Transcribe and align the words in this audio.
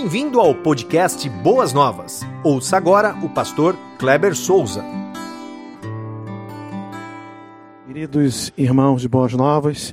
Bem-vindo 0.00 0.38
ao 0.38 0.54
podcast 0.54 1.28
Boas 1.28 1.72
Novas. 1.72 2.20
Ouça 2.44 2.76
agora 2.76 3.16
o 3.20 3.28
pastor 3.28 3.76
Kleber 3.98 4.32
Souza. 4.32 4.84
Queridos 7.84 8.52
irmãos 8.56 9.02
de 9.02 9.08
Boas 9.08 9.32
Novas, 9.32 9.92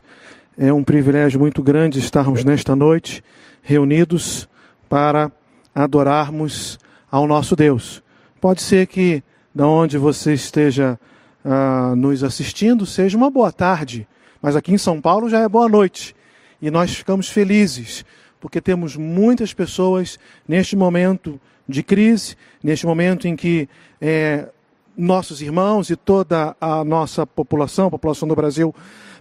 é 0.55 0.71
um 0.71 0.83
privilégio 0.83 1.39
muito 1.39 1.63
grande 1.63 1.97
estarmos 1.97 2.43
nesta 2.43 2.75
noite 2.75 3.23
reunidos 3.63 4.47
para 4.87 5.31
adorarmos 5.73 6.77
ao 7.11 7.25
nosso 7.25 7.55
Deus. 7.55 8.03
Pode 8.39 8.61
ser 8.61 8.85
que, 8.85 9.23
da 9.55 9.65
onde 9.65 9.97
você 9.97 10.35
esteja 10.35 10.99
uh, 11.43 11.95
nos 11.95 12.23
assistindo, 12.23 12.85
seja 12.85 13.17
uma 13.17 13.31
boa 13.31 13.51
tarde, 13.51 14.07
mas 14.39 14.55
aqui 14.55 14.71
em 14.71 14.77
São 14.77 15.01
Paulo 15.01 15.27
já 15.27 15.39
é 15.39 15.49
boa 15.49 15.67
noite. 15.67 16.15
E 16.61 16.69
nós 16.69 16.93
ficamos 16.93 17.27
felizes, 17.27 18.05
porque 18.45 18.61
temos 18.61 18.95
muitas 18.95 19.55
pessoas 19.55 20.19
neste 20.47 20.75
momento 20.75 21.41
de 21.67 21.81
crise, 21.81 22.35
neste 22.61 22.85
momento 22.85 23.27
em 23.27 23.35
que 23.35 23.67
é, 23.99 24.49
nossos 24.95 25.41
irmãos 25.41 25.89
e 25.89 25.95
toda 25.95 26.55
a 26.61 26.83
nossa 26.85 27.25
população, 27.25 27.87
a 27.87 27.89
população 27.89 28.27
do 28.27 28.35
Brasil, 28.35 28.73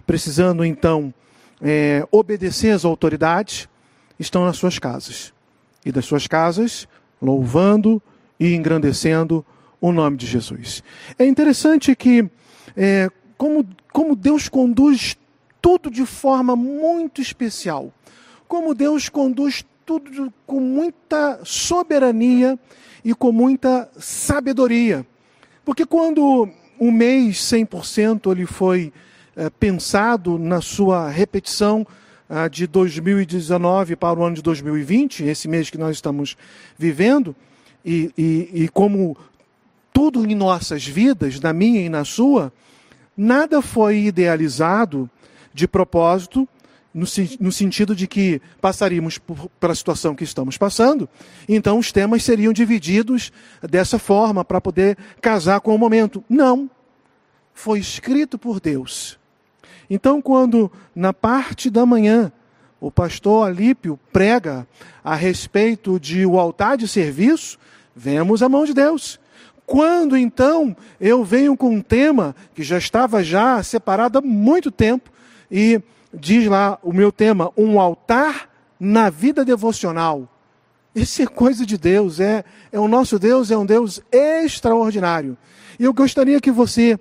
precisando 0.05 0.63
então 0.63 1.11
é, 1.59 2.07
obedecer 2.11 2.69
às 2.69 2.85
autoridades, 2.85 3.67
estão 4.19 4.45
nas 4.45 4.57
suas 4.57 4.77
casas. 4.77 5.33
E 5.83 5.91
das 5.91 6.05
suas 6.05 6.27
casas, 6.27 6.87
louvando 7.19 7.99
e 8.39 8.53
engrandecendo 8.53 9.43
o 9.81 9.91
nome 9.91 10.17
de 10.17 10.27
Jesus. 10.27 10.83
É 11.17 11.25
interessante 11.25 11.95
que, 11.95 12.29
é, 12.77 13.09
como, 13.39 13.67
como 13.91 14.15
Deus 14.15 14.47
conduz 14.47 15.17
tudo 15.59 15.89
de 15.89 16.05
forma 16.05 16.55
muito 16.55 17.23
especial, 17.23 17.91
como 18.55 18.73
Deus 18.73 19.09
conduz 19.09 19.65
tudo 19.85 20.31
com 20.47 20.61
muita 20.61 21.41
soberania 21.43 22.57
e 23.03 23.13
com 23.13 23.29
muita 23.29 23.89
sabedoria. 23.99 25.05
Porque 25.65 25.85
quando 25.85 26.47
o 26.79 26.89
mês 26.89 27.39
100% 27.39 28.31
ele 28.31 28.45
foi 28.45 28.93
é, 29.35 29.49
pensado 29.49 30.39
na 30.39 30.61
sua 30.61 31.09
repetição 31.09 31.85
ah, 32.29 32.47
de 32.47 32.65
2019 32.65 33.97
para 33.97 34.17
o 34.17 34.23
ano 34.23 34.37
de 34.37 34.41
2020, 34.41 35.25
esse 35.25 35.49
mês 35.49 35.69
que 35.69 35.77
nós 35.77 35.97
estamos 35.97 36.37
vivendo, 36.77 37.35
e, 37.83 38.09
e, 38.17 38.63
e 38.63 38.69
como 38.69 39.17
tudo 39.91 40.25
em 40.25 40.33
nossas 40.33 40.87
vidas, 40.87 41.41
na 41.41 41.51
minha 41.51 41.81
e 41.81 41.89
na 41.89 42.05
sua, 42.05 42.53
nada 43.17 43.61
foi 43.61 44.05
idealizado 44.05 45.09
de 45.53 45.67
propósito, 45.67 46.47
no, 46.95 47.05
no 47.41 47.51
sentido 47.51 47.93
de 47.93 48.07
que 48.07 48.41
passaríamos 48.61 49.17
por, 49.17 49.49
pela 49.59 49.75
situação 49.75 50.15
que 50.15 50.23
estamos 50.23 50.57
passando, 50.57 51.09
então 51.47 51.77
os 51.77 51.91
temas 51.91 52.23
seriam 52.23 52.53
divididos 52.53 53.33
dessa 53.61 53.99
forma 53.99 54.45
para 54.45 54.61
poder 54.61 54.97
casar 55.21 55.59
com 55.59 55.75
o 55.75 55.77
momento. 55.77 56.23
Não. 56.29 56.69
Foi 57.53 57.79
escrito 57.79 58.37
por 58.37 58.61
Deus. 58.61 59.19
Então, 59.89 60.21
quando 60.21 60.71
na 60.95 61.13
parte 61.13 61.69
da 61.69 61.85
manhã 61.85 62.31
o 62.79 62.89
pastor 62.89 63.47
Alípio 63.47 63.99
prega 64.13 64.65
a 65.03 65.15
respeito 65.15 65.99
de 65.99 66.25
o 66.25 66.39
altar 66.39 66.77
de 66.77 66.87
serviço, 66.87 67.59
vemos 67.93 68.41
a 68.41 68.47
mão 68.47 68.63
de 68.63 68.73
Deus. 68.73 69.19
Quando 69.65 70.15
então 70.15 70.75
eu 70.99 71.25
venho 71.25 71.57
com 71.57 71.69
um 71.69 71.81
tema 71.81 72.35
que 72.53 72.63
já 72.63 72.77
estava 72.77 73.21
já 73.21 73.61
separado 73.63 74.17
há 74.17 74.21
muito 74.21 74.71
tempo 74.71 75.09
e 75.51 75.81
diz 76.19 76.47
lá 76.47 76.79
o 76.81 76.93
meu 76.93 77.11
tema, 77.11 77.51
um 77.57 77.79
altar 77.79 78.49
na 78.79 79.09
vida 79.09 79.45
devocional. 79.45 80.29
Isso 80.93 81.21
é 81.21 81.27
coisa 81.27 81.65
de 81.65 81.77
Deus, 81.77 82.19
é, 82.19 82.43
é 82.71 82.79
o 82.79 82.87
nosso 82.87 83.19
Deus, 83.19 83.51
é 83.51 83.57
um 83.57 83.65
Deus 83.65 84.01
extraordinário. 84.11 85.37
E 85.79 85.83
eu 85.83 85.93
gostaria 85.93 86.39
que 86.39 86.51
você, 86.51 86.97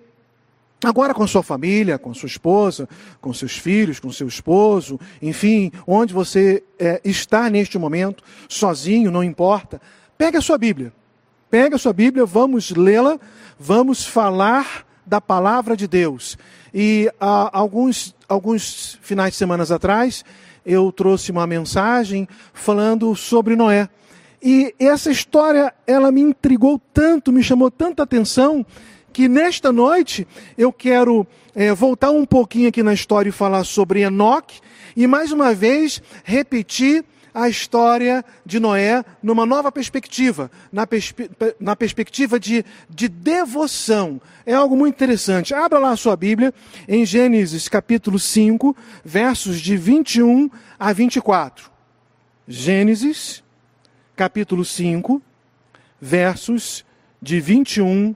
agora 0.84 1.14
com 1.14 1.26
sua 1.26 1.42
família, 1.42 1.98
com 1.98 2.12
sua 2.12 2.26
esposa, 2.26 2.88
com 3.20 3.32
seus 3.32 3.56
filhos, 3.56 4.00
com 4.00 4.10
seu 4.10 4.26
esposo, 4.26 4.98
enfim, 5.22 5.70
onde 5.86 6.12
você 6.12 6.64
é, 6.78 7.00
está 7.04 7.48
neste 7.48 7.78
momento, 7.78 8.24
sozinho, 8.48 9.12
não 9.12 9.22
importa, 9.22 9.80
pegue 10.18 10.36
a 10.36 10.40
sua 10.40 10.58
Bíblia 10.58 10.92
Pega 11.54 11.76
a 11.76 11.78
sua 11.78 11.92
Bíblia, 11.92 12.26
vamos 12.26 12.72
lê-la, 12.72 13.16
vamos 13.56 14.04
falar 14.04 14.84
da 15.06 15.20
palavra 15.20 15.76
de 15.76 15.86
Deus. 15.86 16.36
E 16.72 17.10
há 17.20 17.56
alguns, 17.56 18.14
alguns 18.28 18.98
finais 19.02 19.32
de 19.32 19.36
semana 19.36 19.62
atrás, 19.62 20.24
eu 20.64 20.90
trouxe 20.90 21.30
uma 21.30 21.46
mensagem 21.46 22.26
falando 22.52 23.14
sobre 23.14 23.54
Noé. 23.54 23.88
E 24.42 24.74
essa 24.78 25.10
história, 25.10 25.72
ela 25.86 26.10
me 26.10 26.20
intrigou 26.20 26.80
tanto, 26.92 27.32
me 27.32 27.42
chamou 27.42 27.70
tanta 27.70 28.02
atenção, 28.02 28.64
que 29.12 29.28
nesta 29.28 29.72
noite 29.72 30.26
eu 30.58 30.72
quero 30.72 31.26
é, 31.54 31.72
voltar 31.72 32.10
um 32.10 32.26
pouquinho 32.26 32.68
aqui 32.68 32.82
na 32.82 32.92
história 32.92 33.28
e 33.28 33.32
falar 33.32 33.64
sobre 33.64 34.02
Enoque, 34.02 34.60
e 34.96 35.06
mais 35.06 35.32
uma 35.32 35.54
vez 35.54 36.02
repetir 36.24 37.04
a 37.34 37.48
história 37.48 38.24
de 38.46 38.60
Noé 38.60 39.04
numa 39.20 39.44
nova 39.44 39.72
perspectiva, 39.72 40.48
na, 40.70 40.86
perspe 40.86 41.28
na 41.58 41.74
perspectiva 41.74 42.38
de, 42.38 42.64
de 42.88 43.08
devoção. 43.08 44.20
É 44.46 44.54
algo 44.54 44.76
muito 44.76 44.94
interessante. 44.94 45.52
Abra 45.52 45.80
lá 45.80 45.90
a 45.90 45.96
sua 45.96 46.16
Bíblia 46.16 46.54
em 46.86 47.04
Gênesis 47.04 47.68
capítulo 47.68 48.20
5, 48.20 48.76
versos 49.04 49.60
de 49.60 49.76
21 49.76 50.48
a 50.78 50.92
24. 50.92 51.68
Gênesis 52.46 53.42
capítulo 54.14 54.64
5, 54.64 55.20
versos 56.00 56.84
de 57.20 57.40
21 57.40 58.14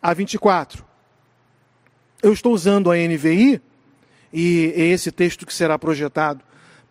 a 0.00 0.14
24. 0.14 0.84
Eu 2.22 2.32
estou 2.32 2.54
usando 2.54 2.90
a 2.90 2.94
NVI 2.94 3.60
e 4.32 4.72
é 4.76 4.84
esse 4.84 5.10
texto 5.10 5.44
que 5.44 5.52
será 5.52 5.76
projetado 5.76 6.44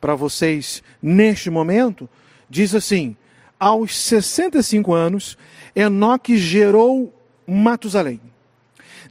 para 0.03 0.15
vocês 0.15 0.83
neste 1.01 1.49
momento, 1.49 2.09
diz 2.49 2.75
assim: 2.75 3.15
aos 3.57 3.97
65 3.97 4.93
anos, 4.93 5.37
Enoque 5.73 6.37
gerou 6.37 7.17
Matusalém. 7.47 8.19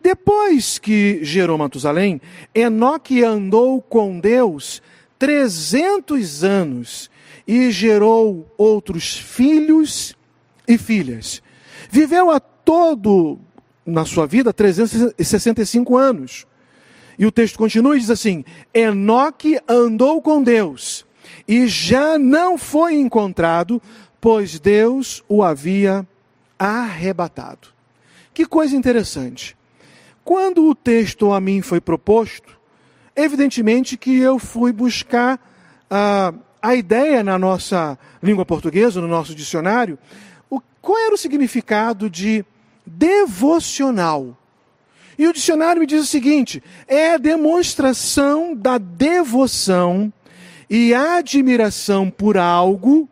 Depois 0.03 0.79
que 0.79 1.21
gerou 1.25 1.57
Matusalém, 1.57 2.21
Enoque 2.55 3.25
andou 3.25 3.81
com 3.81 4.21
Deus 4.21 4.83
300 5.19 6.45
anos 6.45 7.11
e 7.49 7.71
gerou 7.71 8.47
outros 8.59 9.17
filhos 9.17 10.15
e 10.69 10.77
filhas. 10.77 11.43
Viveu 11.91 12.31
a 12.31 12.39
todo 12.39 13.41
na 13.87 14.05
sua 14.05 14.27
vida 14.27 14.53
365 14.53 15.97
anos. 15.97 16.47
E 17.19 17.27
o 17.27 17.33
texto 17.33 17.59
continua 17.59 17.97
e 17.97 18.01
diz 18.01 18.11
assim: 18.11 18.45
Enoque 18.73 19.59
andou 19.69 20.21
com 20.23 20.43
Deus 20.43 21.05
e 21.47 21.67
já 21.67 22.19
não 22.19 22.57
foi 22.57 22.95
encontrado, 22.95 23.81
pois 24.21 24.59
Deus 24.59 25.23
o 25.29 25.43
havia 25.43 26.07
arrebatado. 26.59 27.69
Que 28.33 28.47
coisa 28.47 28.77
interessante. 28.77 29.57
Quando 30.25 30.67
o 30.69 30.75
texto 30.75 31.33
a 31.33 31.41
mim 31.41 31.61
foi 31.61 31.81
proposto, 31.81 32.59
evidentemente 33.17 33.97
que 33.97 34.19
eu 34.19 34.39
fui 34.39 34.73
buscar 34.73 35.41
ah, 35.91 36.33
a 36.63 36.75
ideia 36.75 37.25
na 37.25 37.39
nossa 37.39 37.99
língua 38.23 38.47
portuguesa, 38.47 39.01
no 39.01 39.09
nosso 39.09 39.35
dicionário, 39.35 39.99
o, 40.49 40.61
qual 40.81 40.99
era 40.99 41.15
o 41.15 41.19
significado 41.19 42.09
de 42.09 42.45
devocional. 42.87 44.37
E 45.19 45.27
o 45.27 45.33
dicionário 45.33 45.81
me 45.81 45.87
diz 45.87 46.03
o 46.03 46.07
seguinte: 46.07 46.63
é 46.87 47.13
a 47.13 47.19
demonstração 47.19 48.55
da 48.55 48.79
devoção 48.79 50.13
e 50.69 50.95
admiração 50.95 52.09
por 52.11 52.37
algo 52.39 53.09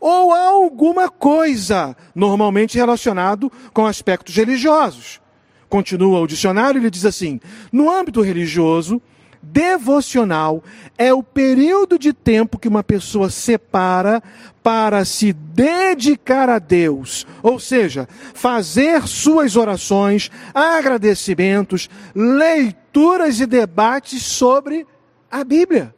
ou 0.00 0.32
alguma 0.32 1.08
coisa, 1.08 1.96
normalmente 2.14 2.76
relacionado 2.76 3.50
com 3.72 3.86
aspectos 3.86 4.34
religiosos. 4.34 5.20
Continua 5.68 6.20
o 6.20 6.26
dicionário, 6.26 6.80
ele 6.80 6.90
diz 6.90 7.04
assim: 7.04 7.40
no 7.72 7.90
âmbito 7.90 8.20
religioso, 8.20 9.00
devocional 9.42 10.62
é 10.96 11.12
o 11.12 11.22
período 11.22 11.98
de 11.98 12.12
tempo 12.12 12.58
que 12.58 12.68
uma 12.68 12.84
pessoa 12.84 13.28
separa 13.28 14.22
para 14.62 15.04
se 15.04 15.32
dedicar 15.32 16.48
a 16.48 16.58
Deus, 16.58 17.26
ou 17.42 17.58
seja, 17.58 18.08
fazer 18.32 19.06
suas 19.08 19.56
orações, 19.56 20.30
agradecimentos, 20.54 21.90
leituras 22.14 23.40
e 23.40 23.46
debates 23.46 24.22
sobre 24.22 24.86
a 25.30 25.42
Bíblia. 25.42 25.94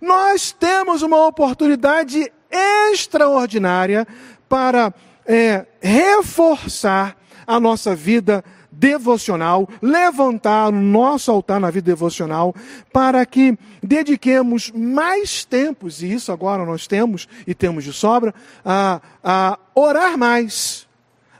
Nós 0.00 0.52
temos 0.52 1.02
uma 1.02 1.26
oportunidade 1.26 2.30
extraordinária 2.50 4.06
para 4.48 4.92
é, 5.26 5.66
reforçar 5.80 7.16
a 7.46 7.58
nossa 7.58 7.94
vida 7.94 8.44
devocional, 8.70 9.68
levantar 9.80 10.68
o 10.68 10.72
nosso 10.72 11.30
altar 11.30 11.60
na 11.60 11.70
vida 11.70 11.86
devocional, 11.86 12.54
para 12.92 13.24
que 13.24 13.58
dediquemos 13.82 14.70
mais 14.70 15.44
tempos, 15.44 16.02
e 16.02 16.12
isso 16.12 16.30
agora 16.30 16.64
nós 16.64 16.86
temos 16.86 17.28
e 17.46 17.54
temos 17.54 17.84
de 17.84 17.92
sobra, 17.92 18.34
a, 18.64 19.00
a 19.22 19.58
orar 19.74 20.16
mais, 20.16 20.86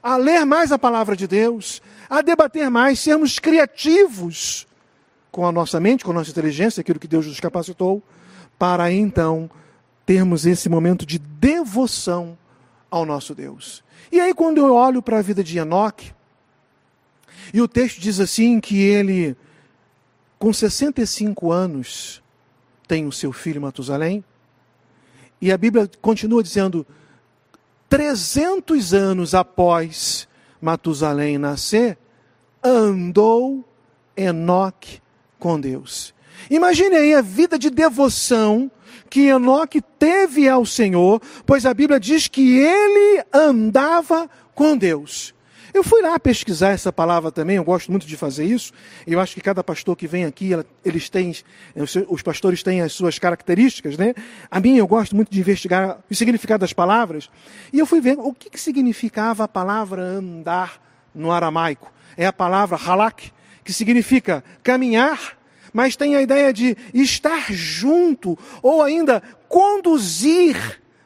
a 0.02 0.16
ler 0.16 0.44
mais 0.44 0.72
a 0.72 0.78
palavra 0.78 1.14
de 1.14 1.26
Deus, 1.26 1.82
a 2.08 2.22
debater 2.22 2.70
mais, 2.70 2.98
sermos 2.98 3.38
criativos 3.38 4.66
com 5.30 5.46
a 5.46 5.52
nossa 5.52 5.78
mente, 5.78 6.04
com 6.04 6.10
a 6.10 6.14
nossa 6.14 6.30
inteligência, 6.30 6.80
aquilo 6.80 6.98
que 6.98 7.06
Deus 7.06 7.26
nos 7.26 7.38
capacitou, 7.38 8.02
para 8.58 8.90
então 8.90 9.50
termos 10.04 10.46
esse 10.46 10.68
momento 10.68 11.04
de 11.04 11.18
devoção 11.18 12.36
ao 12.90 13.04
nosso 13.04 13.34
Deus. 13.34 13.84
E 14.10 14.18
aí, 14.18 14.32
quando 14.32 14.58
eu 14.58 14.74
olho 14.74 15.02
para 15.02 15.18
a 15.18 15.22
vida 15.22 15.44
de 15.44 15.58
Enoque, 15.58 16.12
e 17.52 17.60
o 17.60 17.68
texto 17.68 18.00
diz 18.00 18.20
assim 18.20 18.60
que 18.60 18.80
ele, 18.80 19.36
com 20.38 20.52
65 20.52 21.50
anos, 21.50 22.22
tem 22.86 23.06
o 23.06 23.12
seu 23.12 23.32
filho 23.32 23.60
Matusalém, 23.60 24.24
e 25.40 25.52
a 25.52 25.58
Bíblia 25.58 25.88
continua 26.00 26.42
dizendo, 26.42 26.86
300 27.88 28.92
anos 28.92 29.34
após 29.34 30.28
Matusalém 30.60 31.38
nascer, 31.38 31.96
andou 32.62 33.64
Enoque 34.16 35.00
com 35.38 35.60
Deus. 35.60 36.12
Imagine 36.50 36.96
aí 36.96 37.14
a 37.14 37.22
vida 37.22 37.58
de 37.58 37.70
devoção 37.70 38.70
que 39.08 39.28
Enoque 39.28 39.80
teve 39.80 40.48
ao 40.48 40.66
Senhor, 40.66 41.20
pois 41.46 41.64
a 41.64 41.72
Bíblia 41.72 41.98
diz 41.98 42.28
que 42.28 42.58
ele 42.58 43.24
andava 43.32 44.28
com 44.54 44.76
Deus. 44.76 45.34
Eu 45.72 45.84
fui 45.84 46.00
lá 46.02 46.18
pesquisar 46.18 46.70
essa 46.70 46.92
palavra 46.92 47.30
também, 47.30 47.56
eu 47.56 47.64
gosto 47.64 47.90
muito 47.90 48.06
de 48.06 48.16
fazer 48.16 48.44
isso. 48.44 48.72
Eu 49.06 49.20
acho 49.20 49.34
que 49.34 49.40
cada 49.40 49.62
pastor 49.62 49.96
que 49.96 50.06
vem 50.06 50.24
aqui, 50.24 50.50
eles 50.84 51.08
têm, 51.08 51.34
os 52.08 52.22
pastores 52.22 52.62
têm 52.62 52.80
as 52.80 52.92
suas 52.92 53.18
características, 53.18 53.96
né? 53.96 54.14
A 54.50 54.60
mim, 54.60 54.76
eu 54.76 54.86
gosto 54.86 55.14
muito 55.14 55.30
de 55.30 55.40
investigar 55.40 55.98
o 56.10 56.14
significado 56.14 56.60
das 56.60 56.72
palavras. 56.72 57.30
E 57.72 57.78
eu 57.78 57.86
fui 57.86 58.00
ver 58.00 58.18
o 58.18 58.32
que, 58.32 58.50
que 58.50 58.60
significava 58.60 59.44
a 59.44 59.48
palavra 59.48 60.02
andar 60.02 60.82
no 61.14 61.30
aramaico. 61.30 61.92
É 62.16 62.26
a 62.26 62.32
palavra 62.32 62.76
halak, 62.76 63.32
que 63.62 63.72
significa 63.72 64.42
caminhar 64.62 65.38
mas 65.72 65.96
tem 65.96 66.16
a 66.16 66.22
ideia 66.22 66.52
de 66.52 66.76
estar 66.94 67.52
junto 67.52 68.38
ou 68.62 68.82
ainda 68.82 69.22
conduzir, 69.48 70.56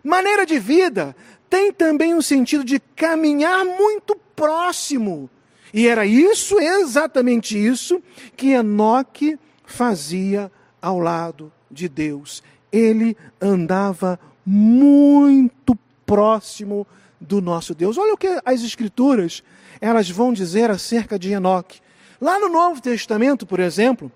maneira 0.02 0.46
de 0.46 0.58
vida. 0.58 1.14
Tem 1.50 1.72
também 1.72 2.14
o 2.14 2.22
sentido 2.22 2.64
de 2.64 2.80
caminhar 2.80 3.64
muito 3.64 4.16
próximo. 4.34 5.30
E 5.72 5.86
era 5.86 6.04
isso, 6.04 6.58
exatamente 6.58 7.56
isso, 7.56 8.02
que 8.36 8.48
Enoque 8.48 9.38
fazia 9.64 10.50
ao 10.80 10.98
lado 10.98 11.52
de 11.70 11.88
Deus. 11.88 12.42
Ele 12.70 13.16
andava 13.40 14.18
muito 14.44 15.76
próximo 16.04 16.86
do 17.20 17.40
nosso 17.40 17.74
Deus. 17.74 17.96
Olha 17.96 18.14
o 18.14 18.18
que 18.18 18.40
as 18.44 18.62
escrituras 18.62 19.42
elas 19.80 20.08
vão 20.10 20.32
dizer 20.32 20.70
acerca 20.70 21.18
de 21.18 21.32
Enoque. 21.32 21.80
Lá 22.20 22.38
no 22.38 22.48
Novo 22.48 22.80
Testamento, 22.80 23.46
por 23.46 23.58
exemplo, 23.58 24.12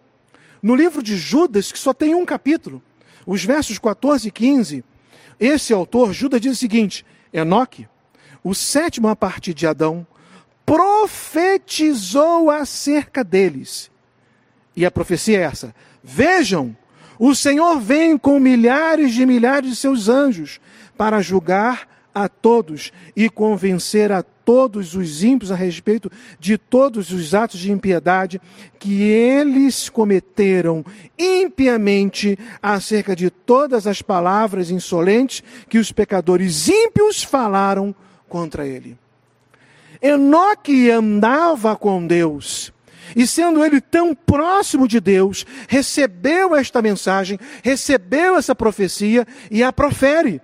no 0.62 0.74
livro 0.74 1.02
de 1.02 1.16
Judas, 1.16 1.72
que 1.72 1.78
só 1.78 1.92
tem 1.92 2.14
um 2.14 2.24
capítulo, 2.24 2.82
os 3.26 3.44
versos 3.44 3.78
14 3.78 4.28
e 4.28 4.30
15, 4.30 4.84
esse 5.40 5.72
autor, 5.72 6.12
Judas, 6.12 6.40
diz 6.40 6.52
o 6.52 6.56
seguinte: 6.56 7.04
Enoque, 7.32 7.88
o 8.46 8.54
sétimo 8.54 9.08
a 9.08 9.16
partir 9.16 9.52
de 9.52 9.66
Adão, 9.66 10.06
profetizou 10.64 12.48
acerca 12.48 13.24
deles. 13.24 13.90
E 14.76 14.86
a 14.86 14.90
profecia 14.90 15.40
é 15.40 15.42
essa: 15.42 15.74
Vejam, 16.00 16.76
o 17.18 17.34
Senhor 17.34 17.80
vem 17.80 18.16
com 18.16 18.38
milhares 18.38 19.14
de 19.14 19.26
milhares 19.26 19.70
de 19.70 19.74
seus 19.74 20.08
anjos 20.08 20.60
para 20.96 21.20
julgar 21.20 21.88
a 22.14 22.28
todos 22.28 22.92
e 23.16 23.28
convencer 23.28 24.12
a 24.12 24.22
todos 24.22 24.94
os 24.94 25.24
ímpios 25.24 25.50
a 25.50 25.56
respeito 25.56 26.08
de 26.38 26.56
todos 26.56 27.10
os 27.10 27.34
atos 27.34 27.58
de 27.58 27.72
impiedade 27.72 28.40
que 28.78 29.02
eles 29.02 29.88
cometeram 29.88 30.84
impiamente 31.18 32.38
acerca 32.62 33.16
de 33.16 33.28
todas 33.28 33.88
as 33.88 34.02
palavras 34.02 34.70
insolentes 34.70 35.42
que 35.68 35.78
os 35.78 35.90
pecadores 35.90 36.68
ímpios 36.68 37.24
falaram 37.24 37.92
contra 38.36 38.66
ele. 38.66 38.98
Enoque 40.02 40.90
andava 40.90 41.74
com 41.74 42.06
Deus. 42.06 42.70
E 43.14 43.26
sendo 43.26 43.64
ele 43.64 43.80
tão 43.80 44.14
próximo 44.14 44.86
de 44.86 45.00
Deus, 45.00 45.46
recebeu 45.66 46.54
esta 46.54 46.82
mensagem, 46.82 47.38
recebeu 47.62 48.36
essa 48.36 48.54
profecia 48.54 49.26
e 49.50 49.62
a 49.62 49.72
profere, 49.72 50.42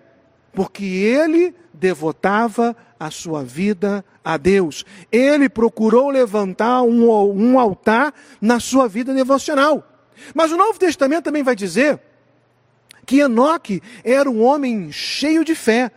porque 0.54 0.84
ele 0.84 1.54
devotava 1.74 2.74
a 2.98 3.10
sua 3.10 3.44
vida 3.44 4.02
a 4.24 4.38
Deus. 4.38 4.86
Ele 5.10 5.50
procurou 5.50 6.08
levantar 6.08 6.80
um, 6.82 7.10
um 7.10 7.58
altar 7.58 8.14
na 8.40 8.58
sua 8.58 8.88
vida 8.88 9.12
devocional. 9.12 9.86
Mas 10.34 10.50
o 10.50 10.56
Novo 10.56 10.78
Testamento 10.78 11.24
também 11.24 11.42
vai 11.42 11.54
dizer 11.54 12.00
que 13.04 13.18
Enoque 13.18 13.82
era 14.02 14.30
um 14.30 14.42
homem 14.42 14.90
cheio 14.90 15.44
de 15.44 15.54
fé. 15.54 15.90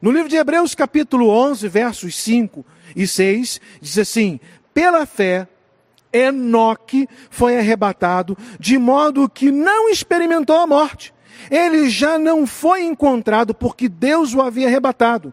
No 0.00 0.10
livro 0.10 0.28
de 0.28 0.36
Hebreus, 0.36 0.74
capítulo 0.74 1.28
11, 1.28 1.68
versos 1.68 2.16
5 2.16 2.64
e 2.94 3.06
6, 3.06 3.60
diz 3.80 3.98
assim: 3.98 4.40
Pela 4.72 5.06
fé, 5.06 5.48
Enoque 6.12 7.08
foi 7.30 7.58
arrebatado, 7.58 8.36
de 8.58 8.78
modo 8.78 9.28
que 9.28 9.50
não 9.50 9.88
experimentou 9.88 10.56
a 10.56 10.66
morte 10.66 11.14
ele 11.50 11.88
já 11.88 12.18
não 12.18 12.46
foi 12.46 12.84
encontrado 12.84 13.54
porque 13.54 13.88
Deus 13.88 14.34
o 14.34 14.40
havia 14.40 14.66
arrebatado, 14.66 15.32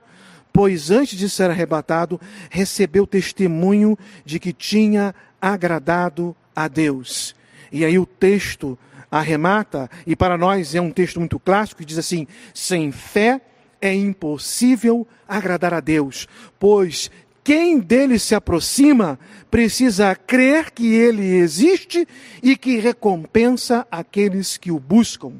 pois 0.51 0.92
antes 0.92 1.18
de 1.18 1.30
ser 1.30 1.50
arrebatado, 1.50 2.19
recebeu 2.50 3.07
testemunho 3.07 3.98
de 4.25 4.39
que 4.39 4.54
tinha 4.54 5.13
agradado 5.42 6.36
a 6.56 6.68
Deus. 6.68 7.36
E 7.71 7.83
aí 7.83 7.98
o 7.98 8.06
texto 8.06 8.77
arremata, 9.10 9.89
e 10.06 10.15
para 10.15 10.38
nós 10.38 10.75
é 10.75 10.81
um 10.81 10.92
texto 10.92 11.19
muito 11.19 11.39
clássico, 11.39 11.80
que 11.80 11.86
diz 11.86 11.98
assim: 11.98 12.27
sem 12.54 12.92
fé 12.92 13.42
é 13.83 13.94
impossível 13.94 15.06
agradar 15.27 15.74
a 15.74 15.81
Deus, 15.81 16.25
pois 16.57 17.12
quem 17.44 17.77
dele 17.77 18.18
se 18.18 18.33
aproxima 18.33 19.19
precisa 19.51 20.15
crer 20.15 20.71
que 20.71 20.94
ele 20.94 21.35
existe 21.35 22.07
e 22.41 22.56
que 22.56 22.77
recompensa 22.77 23.85
aqueles 23.91 24.56
que 24.56 24.71
o 24.71 24.80
buscam. 24.80 25.33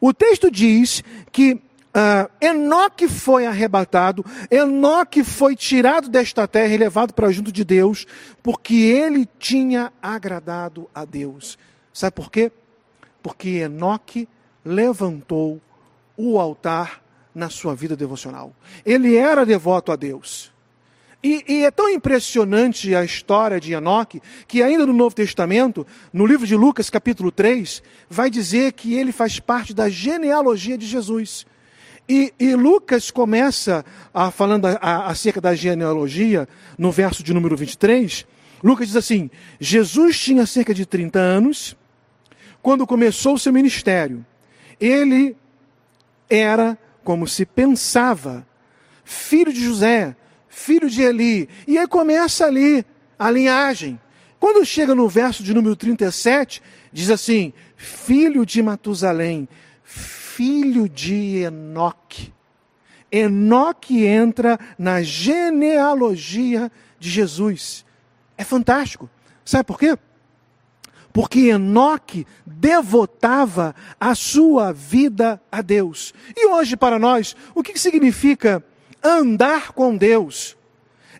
O 0.00 0.14
texto 0.14 0.50
diz 0.50 1.04
que 1.30 1.52
uh, 1.52 2.30
Enoque 2.40 3.06
foi 3.08 3.44
arrebatado, 3.44 4.24
Enoque 4.50 5.22
foi 5.22 5.54
tirado 5.54 6.08
desta 6.08 6.48
terra 6.48 6.72
e 6.72 6.78
levado 6.78 7.12
para 7.12 7.30
junto 7.30 7.52
de 7.52 7.62
Deus, 7.62 8.06
porque 8.42 8.74
ele 8.74 9.28
tinha 9.38 9.92
agradado 10.00 10.88
a 10.94 11.04
Deus. 11.04 11.58
Sabe 11.92 12.16
por 12.16 12.30
quê? 12.30 12.50
Porque 13.22 13.50
Enoque 13.50 14.26
levantou 14.64 15.60
o 16.16 16.40
altar 16.40 17.01
na 17.34 17.48
sua 17.48 17.74
vida 17.74 17.96
devocional. 17.96 18.54
Ele 18.84 19.16
era 19.16 19.44
devoto 19.46 19.92
a 19.92 19.96
Deus. 19.96 20.52
E, 21.22 21.44
e, 21.46 21.64
é 21.64 21.70
tão 21.70 21.88
impressionante 21.88 22.94
a 22.96 23.04
história 23.04 23.60
de 23.60 23.72
Enoque, 23.72 24.20
que 24.48 24.60
ainda 24.60 24.84
no 24.84 24.92
Novo 24.92 25.14
Testamento, 25.14 25.86
no 26.12 26.26
livro 26.26 26.46
de 26.46 26.56
Lucas, 26.56 26.90
capítulo 26.90 27.30
3, 27.30 27.80
vai 28.10 28.28
dizer 28.28 28.72
que 28.72 28.94
ele 28.94 29.12
faz 29.12 29.38
parte 29.38 29.72
da 29.72 29.88
genealogia 29.88 30.76
de 30.76 30.84
Jesus. 30.84 31.46
E, 32.08 32.34
e 32.40 32.56
Lucas 32.56 33.12
começa 33.12 33.84
a, 34.12 34.32
falando 34.32 34.66
acerca 34.80 35.40
da 35.40 35.54
genealogia, 35.54 36.48
no 36.76 36.90
verso 36.90 37.22
de 37.22 37.32
número 37.32 37.56
23. 37.56 38.26
Lucas 38.62 38.88
diz 38.88 38.96
assim: 38.96 39.30
Jesus 39.60 40.18
tinha 40.18 40.44
cerca 40.44 40.74
de 40.74 40.84
30 40.84 41.20
anos 41.20 41.76
quando 42.60 42.86
começou 42.86 43.34
o 43.34 43.38
seu 43.38 43.52
ministério. 43.52 44.24
Ele 44.80 45.36
era, 46.28 46.78
como 47.04 47.26
se 47.26 47.44
pensava, 47.44 48.46
filho 49.04 49.52
de 49.52 49.64
José 49.64 50.16
filho 50.52 50.88
de 50.88 51.02
Eli. 51.02 51.48
E 51.66 51.78
aí 51.78 51.88
começa 51.88 52.46
ali 52.46 52.84
a 53.18 53.30
linhagem. 53.30 53.98
Quando 54.38 54.64
chega 54.64 54.94
no 54.94 55.08
verso 55.08 55.42
de 55.42 55.54
número 55.54 55.74
37, 55.74 56.62
diz 56.92 57.10
assim: 57.10 57.52
filho 57.76 58.44
de 58.44 58.62
Matusalém, 58.62 59.48
filho 59.82 60.88
de 60.88 61.38
Enoque. 61.38 62.32
Enoque 63.10 64.04
entra 64.04 64.58
na 64.78 65.02
genealogia 65.02 66.70
de 66.98 67.10
Jesus. 67.10 67.84
É 68.36 68.44
fantástico. 68.44 69.08
Sabe 69.44 69.64
por 69.64 69.78
quê? 69.78 69.98
Porque 71.12 71.48
Enoque 71.48 72.26
devotava 72.46 73.74
a 74.00 74.14
sua 74.14 74.72
vida 74.72 75.40
a 75.50 75.60
Deus. 75.60 76.14
E 76.36 76.46
hoje, 76.46 76.76
para 76.76 76.98
nós, 76.98 77.36
o 77.54 77.62
que 77.62 77.78
significa 77.78 78.64
andar 79.02 79.72
com 79.72 79.96
Deus. 79.96 80.56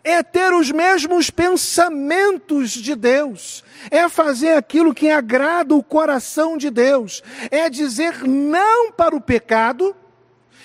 é 0.03 0.21
ter 0.21 0.53
os 0.53 0.69
mesmos 0.69 1.29
pensamentos 1.29 2.71
de 2.71 2.93
Deus, 2.93 3.63
é 3.89 4.09
fazer 4.09 4.53
aquilo 4.53 4.93
que 4.93 5.09
agrada 5.09 5.73
o 5.73 5.81
coração 5.81 6.57
de 6.57 6.69
Deus, 6.69 7.23
é 7.49 7.69
dizer 7.69 8.27
não 8.27 8.91
para 8.91 9.15
o 9.15 9.21
pecado 9.21 9.95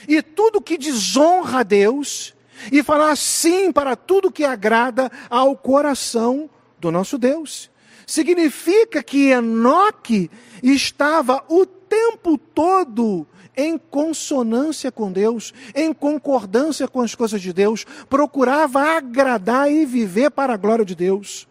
e 0.08 0.20
tudo 0.20 0.60
que 0.60 0.76
desonra 0.76 1.60
a 1.60 1.62
Deus, 1.62 2.34
e 2.72 2.82
falar 2.82 3.16
sim 3.16 3.70
para 3.70 3.94
tudo 3.94 4.32
que 4.32 4.44
agrada 4.44 5.08
ao 5.30 5.56
coração 5.56 6.50
do 6.80 6.90
nosso 6.90 7.16
Deus. 7.16 7.70
Significa 8.08 9.02
que 9.02 9.28
Enoque 9.32 10.30
estava 10.62 11.44
o 11.46 11.66
tempo 11.66 12.38
todo 12.38 13.26
em 13.54 13.76
consonância 13.76 14.90
com 14.90 15.12
Deus, 15.12 15.52
em 15.74 15.92
concordância 15.92 16.88
com 16.88 17.02
as 17.02 17.14
coisas 17.14 17.38
de 17.42 17.52
Deus, 17.52 17.84
procurava 18.08 18.96
agradar 18.96 19.70
e 19.70 19.84
viver 19.84 20.30
para 20.30 20.54
a 20.54 20.56
glória 20.56 20.86
de 20.86 20.94
Deus. 20.94 21.46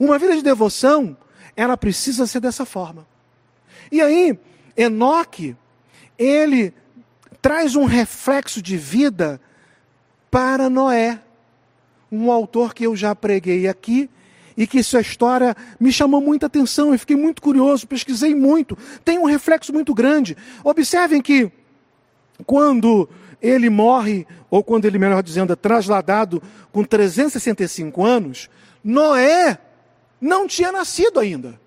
Uma 0.00 0.18
vida 0.18 0.34
de 0.34 0.42
devoção, 0.42 1.16
ela 1.54 1.76
precisa 1.76 2.26
ser 2.26 2.40
dessa 2.40 2.64
forma. 2.64 3.06
E 3.92 4.00
aí, 4.00 4.36
Enoque, 4.76 5.56
ele 6.18 6.74
traz 7.40 7.76
um 7.76 7.84
reflexo 7.84 8.60
de 8.60 8.76
vida 8.76 9.40
para 10.28 10.68
Noé, 10.68 11.22
um 12.10 12.32
autor 12.32 12.74
que 12.74 12.84
eu 12.84 12.96
já 12.96 13.14
preguei 13.14 13.68
aqui 13.68 14.10
e 14.60 14.66
que 14.66 14.82
sua 14.82 15.00
história 15.00 15.56
me 15.80 15.90
chamou 15.90 16.20
muita 16.20 16.44
atenção, 16.44 16.92
eu 16.92 16.98
fiquei 16.98 17.16
muito 17.16 17.40
curioso, 17.40 17.86
pesquisei 17.86 18.34
muito, 18.34 18.76
tem 19.02 19.18
um 19.18 19.24
reflexo 19.24 19.72
muito 19.72 19.94
grande. 19.94 20.36
Observem 20.62 21.22
que 21.22 21.50
quando 22.44 23.08
ele 23.40 23.70
morre, 23.70 24.26
ou 24.50 24.62
quando 24.62 24.84
ele, 24.84 24.98
melhor 24.98 25.22
dizendo, 25.22 25.54
é 25.54 25.56
trasladado 25.56 26.42
com 26.70 26.84
365 26.84 28.04
anos, 28.04 28.50
Noé 28.84 29.56
não 30.20 30.46
tinha 30.46 30.70
nascido 30.70 31.18
ainda. 31.18 31.58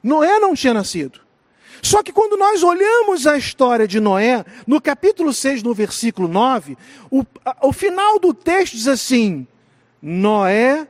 Noé 0.00 0.38
não 0.38 0.54
tinha 0.54 0.72
nascido. 0.72 1.18
Só 1.82 2.00
que 2.00 2.12
quando 2.12 2.36
nós 2.36 2.62
olhamos 2.62 3.26
a 3.26 3.36
história 3.36 3.88
de 3.88 3.98
Noé, 3.98 4.44
no 4.68 4.80
capítulo 4.80 5.32
6, 5.32 5.64
no 5.64 5.74
versículo 5.74 6.28
9, 6.28 6.78
o, 7.10 7.24
o 7.60 7.72
final 7.72 8.20
do 8.20 8.32
texto 8.32 8.76
diz 8.76 8.86
assim: 8.86 9.48
Noé 10.00 10.86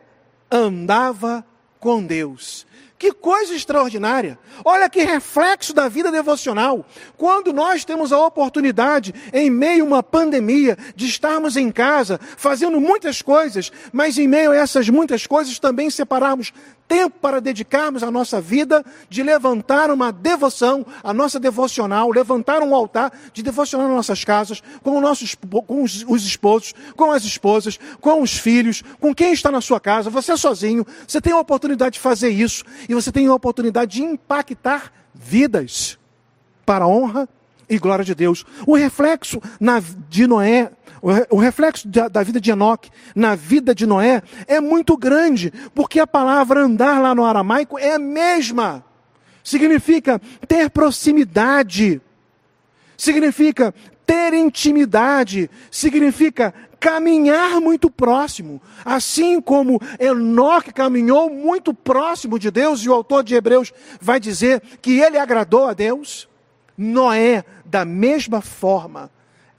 andava 0.50 1.44
com 1.78 2.02
Deus. 2.02 2.66
Que 2.98 3.12
coisa 3.12 3.54
extraordinária! 3.54 4.36
Olha 4.64 4.88
que 4.88 5.04
reflexo 5.04 5.72
da 5.72 5.88
vida 5.88 6.10
devocional. 6.10 6.84
Quando 7.16 7.52
nós 7.52 7.84
temos 7.84 8.12
a 8.12 8.18
oportunidade, 8.18 9.14
em 9.32 9.48
meio 9.48 9.84
a 9.84 9.86
uma 9.86 10.02
pandemia, 10.02 10.76
de 10.96 11.06
estarmos 11.06 11.56
em 11.56 11.70
casa, 11.70 12.18
fazendo 12.36 12.80
muitas 12.80 13.22
coisas, 13.22 13.70
mas 13.92 14.18
em 14.18 14.26
meio 14.26 14.50
a 14.50 14.56
essas 14.56 14.88
muitas 14.88 15.28
coisas 15.28 15.60
também 15.60 15.88
separarmos 15.90 16.52
tempo 16.88 17.18
para 17.20 17.40
dedicarmos 17.40 18.02
a 18.02 18.10
nossa 18.10 18.40
vida 18.40 18.84
de 19.10 19.22
levantar 19.22 19.90
uma 19.90 20.10
devoção, 20.10 20.84
a 21.04 21.12
nossa 21.12 21.38
devocional, 21.38 22.10
levantar 22.10 22.62
um 22.62 22.74
altar 22.74 23.12
de 23.32 23.42
devocional 23.42 23.86
nas 23.86 23.96
nossas 23.96 24.24
casas, 24.24 24.62
com, 24.82 24.98
nossos, 25.00 25.36
com 25.66 25.82
os, 25.82 26.04
os 26.08 26.24
esposos, 26.24 26.74
com 26.96 27.12
as 27.12 27.24
esposas, 27.24 27.78
com 28.00 28.22
os 28.22 28.32
filhos, 28.32 28.82
com 28.98 29.14
quem 29.14 29.32
está 29.32 29.50
na 29.50 29.60
sua 29.60 29.78
casa, 29.78 30.08
você 30.08 30.36
sozinho, 30.36 30.86
você 31.06 31.20
tem 31.20 31.34
a 31.34 31.38
oportunidade 31.38 31.94
de 31.94 32.00
fazer 32.00 32.30
isso 32.30 32.64
e 32.88 32.94
você 32.94 33.12
tem 33.12 33.26
a 33.26 33.34
oportunidade 33.34 33.92
de 33.92 34.02
impactar 34.02 34.90
vidas 35.14 35.98
para 36.64 36.84
a 36.84 36.88
honra 36.88 37.28
e 37.68 37.78
glória 37.78 38.04
de 38.04 38.14
Deus. 38.14 38.44
O 38.66 38.76
reflexo 38.76 39.40
na, 39.60 39.82
de 40.08 40.26
Noé 40.26 40.72
o 41.30 41.38
reflexo 41.38 41.86
da 41.88 42.22
vida 42.22 42.40
de 42.40 42.50
Enoque 42.50 42.90
na 43.14 43.34
vida 43.34 43.74
de 43.74 43.86
Noé 43.86 44.22
é 44.46 44.60
muito 44.60 44.96
grande, 44.96 45.52
porque 45.74 46.00
a 46.00 46.06
palavra 46.06 46.62
andar 46.62 47.00
lá 47.00 47.14
no 47.14 47.24
aramaico 47.24 47.78
é 47.78 47.94
a 47.94 47.98
mesma. 47.98 48.84
Significa 49.42 50.20
ter 50.46 50.68
proximidade, 50.70 52.00
significa 52.96 53.72
ter 54.04 54.34
intimidade, 54.34 55.50
significa 55.70 56.52
caminhar 56.80 57.60
muito 57.60 57.90
próximo. 57.90 58.60
Assim 58.84 59.40
como 59.40 59.80
Enoque 59.98 60.72
caminhou 60.72 61.30
muito 61.30 61.72
próximo 61.72 62.38
de 62.38 62.50
Deus, 62.50 62.80
e 62.80 62.88
o 62.88 62.92
autor 62.92 63.22
de 63.22 63.34
Hebreus 63.34 63.72
vai 64.00 64.18
dizer 64.18 64.62
que 64.82 64.98
ele 65.00 65.18
agradou 65.18 65.66
a 65.66 65.72
Deus, 65.72 66.28
Noé, 66.78 67.44
da 67.64 67.84
mesma 67.84 68.40
forma, 68.40 69.10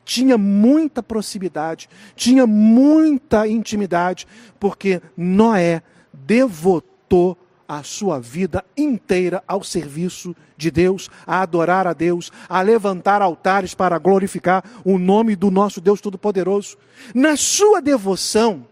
tinha 0.05 0.37
muita 0.37 1.03
proximidade, 1.03 1.89
tinha 2.15 2.47
muita 2.47 3.45
intimidade, 3.45 4.25
porque 4.57 5.01
Noé 5.17 5.83
devotou 6.13 7.37
a 7.67 7.83
sua 7.83 8.19
vida 8.19 8.65
inteira 8.75 9.43
ao 9.47 9.63
serviço 9.63 10.35
de 10.57 10.71
Deus, 10.71 11.09
a 11.27 11.41
adorar 11.41 11.85
a 11.85 11.93
Deus, 11.93 12.31
a 12.47 12.61
levantar 12.61 13.21
altares 13.21 13.75
para 13.75 13.99
glorificar 13.99 14.63
o 14.83 14.97
nome 14.97 15.35
do 15.35 15.51
nosso 15.51 15.79
Deus 15.79 16.01
Todo-Poderoso. 16.01 16.77
Na 17.13 17.37
sua 17.37 17.79
devoção, 17.79 18.65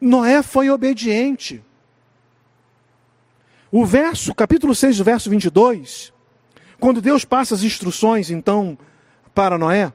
Noé 0.00 0.42
foi 0.42 0.70
obediente. 0.70 1.62
O 3.70 3.84
verso, 3.84 4.34
capítulo 4.34 4.74
6, 4.74 4.98
verso 4.98 5.30
22, 5.30 6.12
quando 6.78 7.00
Deus 7.00 7.24
passa 7.24 7.54
as 7.54 7.62
instruções, 7.62 8.30
então, 8.30 8.78
para 9.34 9.58
Noé, 9.58 9.92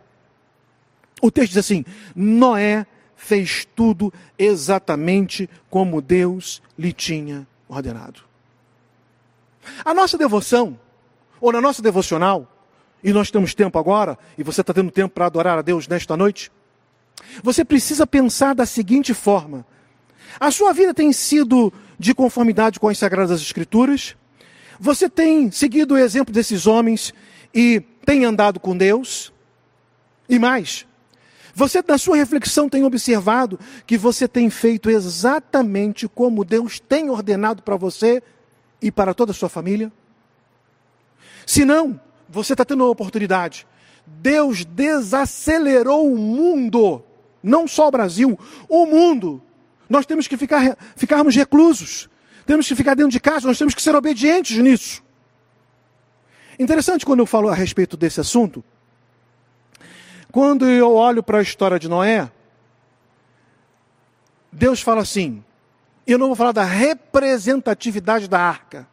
o 1.21 1.29
texto 1.29 1.49
diz 1.49 1.57
assim: 1.57 1.85
Noé 2.15 2.85
fez 3.15 3.67
tudo 3.75 4.11
exatamente 4.37 5.49
como 5.69 6.01
Deus 6.01 6.61
lhe 6.77 6.91
tinha 6.91 7.47
ordenado. 7.67 8.21
A 9.85 9.93
nossa 9.93 10.17
devoção, 10.17 10.79
ou 11.39 11.51
na 11.51 11.61
nossa 11.61 11.81
devocional, 11.81 12.47
e 13.03 13.13
nós 13.13 13.29
temos 13.29 13.53
tempo 13.53 13.77
agora, 13.77 14.17
e 14.37 14.43
você 14.43 14.61
está 14.61 14.73
tendo 14.73 14.91
tempo 14.91 15.13
para 15.13 15.27
adorar 15.27 15.57
a 15.57 15.61
Deus 15.61 15.87
nesta 15.87 16.17
noite, 16.17 16.51
você 17.43 17.63
precisa 17.63 18.07
pensar 18.07 18.55
da 18.55 18.65
seguinte 18.65 19.13
forma: 19.13 19.65
a 20.39 20.49
sua 20.49 20.73
vida 20.73 20.93
tem 20.93 21.13
sido 21.13 21.71
de 21.99 22.13
conformidade 22.15 22.79
com 22.79 22.87
as 22.87 22.97
Sagradas 22.97 23.41
Escrituras? 23.41 24.15
Você 24.83 25.07
tem 25.07 25.51
seguido 25.51 25.93
o 25.93 25.97
exemplo 25.97 26.33
desses 26.33 26.65
homens 26.65 27.13
e 27.53 27.81
tem 28.03 28.25
andado 28.25 28.59
com 28.59 28.75
Deus? 28.75 29.31
E 30.27 30.39
mais, 30.39 30.87
você, 31.53 31.83
na 31.87 31.99
sua 31.99 32.15
reflexão, 32.15 32.67
tem 32.67 32.83
observado 32.83 33.59
que 33.85 33.95
você 33.95 34.27
tem 34.27 34.49
feito 34.49 34.89
exatamente 34.89 36.07
como 36.07 36.43
Deus 36.43 36.79
tem 36.79 37.11
ordenado 37.11 37.61
para 37.61 37.75
você 37.77 38.23
e 38.81 38.91
para 38.91 39.13
toda 39.13 39.33
a 39.33 39.35
sua 39.35 39.49
família? 39.49 39.91
Se 41.45 41.63
não, 41.63 42.01
você 42.27 42.53
está 42.55 42.65
tendo 42.65 42.83
uma 42.83 42.89
oportunidade. 42.89 43.67
Deus 44.07 44.65
desacelerou 44.65 46.11
o 46.11 46.17
mundo, 46.17 47.03
não 47.43 47.67
só 47.67 47.87
o 47.87 47.91
Brasil, 47.91 48.39
o 48.67 48.87
mundo. 48.87 49.43
Nós 49.87 50.07
temos 50.07 50.27
que 50.27 50.37
ficar, 50.37 50.75
ficarmos 50.95 51.35
reclusos, 51.35 52.09
temos 52.51 52.67
que 52.67 52.75
ficar 52.75 52.95
dentro 52.95 53.13
de 53.13 53.19
casa, 53.21 53.47
nós 53.47 53.57
temos 53.57 53.73
que 53.73 53.81
ser 53.81 53.95
obedientes 53.95 54.57
nisso. 54.57 55.01
Interessante 56.59 57.05
quando 57.05 57.21
eu 57.21 57.25
falo 57.25 57.47
a 57.47 57.55
respeito 57.55 57.95
desse 57.95 58.19
assunto, 58.19 58.61
quando 60.33 60.65
eu 60.67 60.93
olho 60.93 61.23
para 61.23 61.37
a 61.37 61.41
história 61.41 61.79
de 61.79 61.87
Noé, 61.87 62.29
Deus 64.51 64.81
fala 64.81 65.01
assim: 65.01 65.41
eu 66.05 66.17
não 66.17 66.27
vou 66.27 66.35
falar 66.35 66.51
da 66.51 66.65
representatividade 66.65 68.27
da 68.27 68.41
arca, 68.41 68.85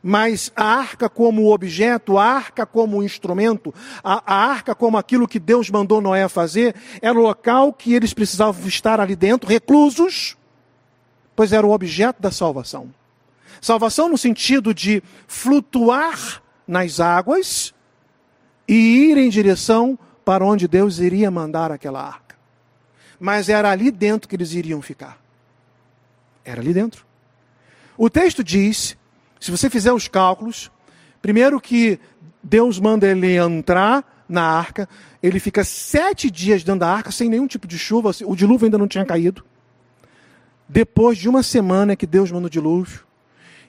mas 0.00 0.52
a 0.54 0.64
arca 0.64 1.08
como 1.08 1.52
objeto, 1.52 2.16
a 2.16 2.24
arca 2.24 2.64
como 2.64 3.02
instrumento, 3.02 3.74
a, 4.04 4.22
a, 4.24 4.36
arca 4.36 4.72
como 4.72 4.96
aquilo 4.96 5.26
que 5.26 5.40
Deus 5.40 5.68
mandou 5.68 6.00
Noé 6.00 6.28
fazer, 6.28 6.76
era 7.02 7.18
o 7.18 7.22
local 7.22 7.72
que 7.72 7.92
eles 7.92 8.14
precisavam 8.14 8.68
estar 8.68 9.00
ali 9.00 9.16
dentro, 9.16 9.48
reclusos, 9.48 10.36
pois 11.34 11.52
era 11.52 11.66
o 11.66 11.72
objeto 11.72 12.20
da 12.20 12.30
salvação. 12.30 12.92
Salvação 13.60 14.08
no 14.08 14.18
sentido 14.18 14.74
de 14.74 15.02
flutuar 15.26 16.42
nas 16.66 17.00
águas 17.00 17.74
e 18.68 19.10
ir 19.10 19.18
em 19.18 19.28
direção 19.28 19.98
para 20.24 20.44
onde 20.44 20.66
Deus 20.66 20.98
iria 20.98 21.30
mandar 21.30 21.70
aquela 21.70 22.02
arca. 22.02 22.36
Mas 23.18 23.48
era 23.48 23.70
ali 23.70 23.90
dentro 23.90 24.28
que 24.28 24.36
eles 24.36 24.52
iriam 24.52 24.82
ficar. 24.82 25.18
Era 26.44 26.60
ali 26.60 26.72
dentro. 26.72 27.06
O 27.96 28.10
texto 28.10 28.42
diz, 28.42 28.96
se 29.40 29.50
você 29.50 29.70
fizer 29.70 29.92
os 29.92 30.08
cálculos, 30.08 30.70
primeiro 31.22 31.60
que 31.60 31.98
Deus 32.42 32.78
manda 32.78 33.06
ele 33.06 33.36
entrar 33.36 34.24
na 34.28 34.42
arca, 34.42 34.88
ele 35.22 35.38
fica 35.38 35.64
sete 35.64 36.30
dias 36.30 36.64
dentro 36.64 36.80
da 36.80 36.88
arca 36.88 37.10
sem 37.12 37.28
nenhum 37.28 37.46
tipo 37.46 37.66
de 37.66 37.78
chuva, 37.78 38.10
o 38.24 38.34
dilúvio 38.34 38.66
ainda 38.66 38.78
não 38.78 38.88
tinha 38.88 39.04
caído. 39.04 39.44
Depois 40.74 41.16
de 41.16 41.28
uma 41.28 41.44
semana 41.44 41.94
que 41.94 42.04
Deus 42.04 42.32
manda 42.32 42.48
o 42.48 42.50
dilúvio, 42.50 43.06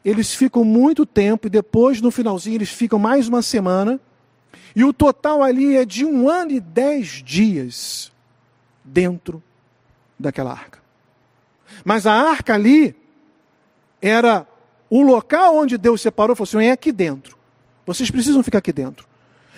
eles 0.03 0.33
ficam 0.33 0.63
muito 0.63 1.05
tempo 1.05 1.45
e 1.45 1.51
depois, 1.51 2.01
no 2.01 2.09
finalzinho, 2.09 2.55
eles 2.55 2.71
ficam 2.71 2.97
mais 2.97 3.27
uma 3.27 3.43
semana 3.43 4.01
e 4.75 4.83
o 4.83 4.91
total 4.91 5.43
ali 5.43 5.75
é 5.75 5.85
de 5.85 6.03
um 6.03 6.27
ano 6.27 6.49
e 6.49 6.59
dez 6.59 7.21
dias 7.23 8.11
dentro 8.83 9.43
daquela 10.17 10.51
arca. 10.51 10.79
Mas 11.83 12.07
a 12.07 12.11
arca 12.11 12.55
ali 12.55 12.95
era 14.01 14.47
o 14.89 15.03
local 15.03 15.57
onde 15.57 15.77
Deus 15.77 16.01
separou 16.01 16.35
falou 16.35 16.47
assim: 16.49 16.65
é 16.65 16.71
aqui 16.71 16.91
dentro. 16.91 17.37
Vocês 17.85 18.09
precisam 18.09 18.41
ficar 18.41 18.57
aqui 18.57 18.73
dentro. 18.73 19.07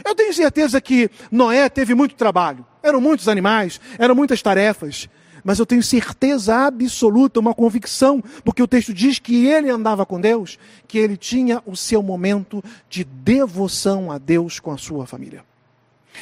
Eu 0.04 0.14
tenho 0.14 0.34
certeza 0.34 0.82
que 0.82 1.10
Noé 1.32 1.70
teve 1.70 1.96
muito 1.96 2.14
trabalho. 2.16 2.66
Eram 2.84 3.00
muitos 3.00 3.30
animais, 3.30 3.80
eram 3.98 4.14
muitas 4.14 4.42
tarefas. 4.42 5.08
Mas 5.48 5.60
eu 5.60 5.66
tenho 5.66 5.82
certeza 5.82 6.68
absoluta, 6.68 7.40
uma 7.40 7.54
convicção, 7.54 8.22
porque 8.44 8.62
o 8.62 8.68
texto 8.68 8.94
diz 8.94 9.18
que 9.18 9.46
ele 9.46 9.70
andava 9.70 10.06
com 10.06 10.20
Deus, 10.20 10.60
que 10.86 10.98
ele 10.98 11.16
tinha 11.16 11.64
o 11.66 11.74
seu 11.74 12.04
momento 12.04 12.62
de 12.90 13.06
devoção 13.06 14.12
a 14.12 14.18
Deus 14.18 14.60
com 14.60 14.72
a 14.72 14.78
sua 14.78 15.06
família. 15.06 15.46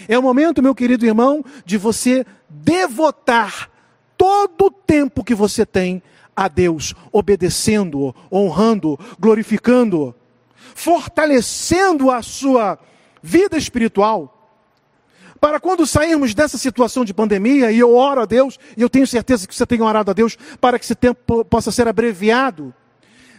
É 0.08 0.16
o 0.16 0.22
momento, 0.22 0.62
meu 0.62 0.76
querido 0.76 1.08
irmão, 1.08 1.44
de 1.66 1.76
você 1.76 2.24
devotar 2.48 3.72
todo 4.16 4.66
o 4.66 4.70
tempo 4.70 5.24
que 5.24 5.34
você 5.34 5.66
tem 5.66 6.04
a 6.36 6.48
Deus, 6.48 6.94
obedecendo-o, 7.12 8.14
honrando-o, 8.32 9.00
glorificando-o, 9.20 10.14
fortalecendo 10.76 12.12
a 12.12 12.22
sua 12.22 12.78
vida 13.24 13.58
espiritual. 13.58 14.35
Para 15.46 15.60
quando 15.60 15.86
sairmos 15.86 16.34
dessa 16.34 16.58
situação 16.58 17.06
de 17.06 17.14
pandemia, 17.14 17.72
e 17.72 17.78
eu 17.78 17.94
oro 17.94 18.20
a 18.20 18.26
Deus, 18.26 18.58
e 18.76 18.82
eu 18.82 18.90
tenho 18.90 19.06
certeza 19.06 19.48
que 19.48 19.54
você 19.54 19.64
tem 19.64 19.80
orado 19.80 20.10
a 20.10 20.14
Deus 20.16 20.36
para 20.60 20.80
que 20.80 20.86
esse 20.86 20.96
tempo 20.96 21.46
possa 21.46 21.72
ser 21.72 21.88
abreviado, 21.88 22.74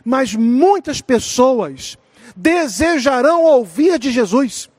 mas 0.05 0.33
muitas 0.33 1.01
pessoas 1.01 1.99
desejarão 2.37 3.43
ouvir 3.43 3.99
de 3.99 4.13
Jesus. 4.13 4.71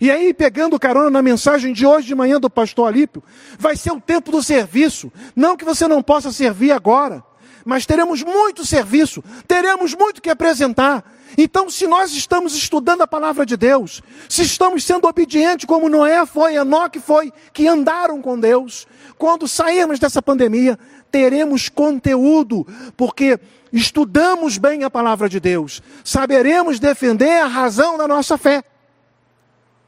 E 0.00 0.10
aí, 0.10 0.32
pegando 0.32 0.80
carona 0.80 1.10
na 1.10 1.20
mensagem 1.20 1.74
de 1.74 1.84
hoje 1.84 2.06
de 2.06 2.14
manhã 2.14 2.40
do 2.40 2.48
pastor 2.48 2.88
Alípio, 2.88 3.22
vai 3.58 3.76
ser 3.76 3.92
o 3.92 4.00
tempo 4.00 4.30
do 4.30 4.42
serviço. 4.42 5.12
Não 5.36 5.58
que 5.58 5.64
você 5.66 5.86
não 5.86 6.02
possa 6.02 6.32
servir 6.32 6.72
agora, 6.72 7.22
mas 7.66 7.84
teremos 7.84 8.22
muito 8.22 8.64
serviço, 8.64 9.22
teremos 9.46 9.94
muito 9.94 10.22
que 10.22 10.30
apresentar. 10.30 11.17
Então, 11.36 11.68
se 11.68 11.86
nós 11.86 12.12
estamos 12.12 12.54
estudando 12.54 13.02
a 13.02 13.06
palavra 13.06 13.44
de 13.44 13.56
Deus, 13.56 14.02
se 14.28 14.42
estamos 14.42 14.84
sendo 14.84 15.06
obedientes 15.06 15.66
como 15.66 15.88
Noé 15.88 16.24
foi, 16.24 16.56
Enoque 16.56 17.00
foi, 17.00 17.32
que 17.52 17.68
andaram 17.68 18.22
com 18.22 18.38
Deus, 18.38 18.86
quando 19.16 19.46
sairmos 19.46 19.98
dessa 19.98 20.22
pandemia, 20.22 20.78
teremos 21.10 21.68
conteúdo, 21.68 22.66
porque 22.96 23.38
estudamos 23.72 24.58
bem 24.58 24.84
a 24.84 24.90
palavra 24.90 25.28
de 25.28 25.38
Deus, 25.38 25.82
saberemos 26.02 26.80
defender 26.80 27.42
a 27.42 27.46
razão 27.46 27.98
da 27.98 28.08
nossa 28.08 28.38
fé 28.38 28.64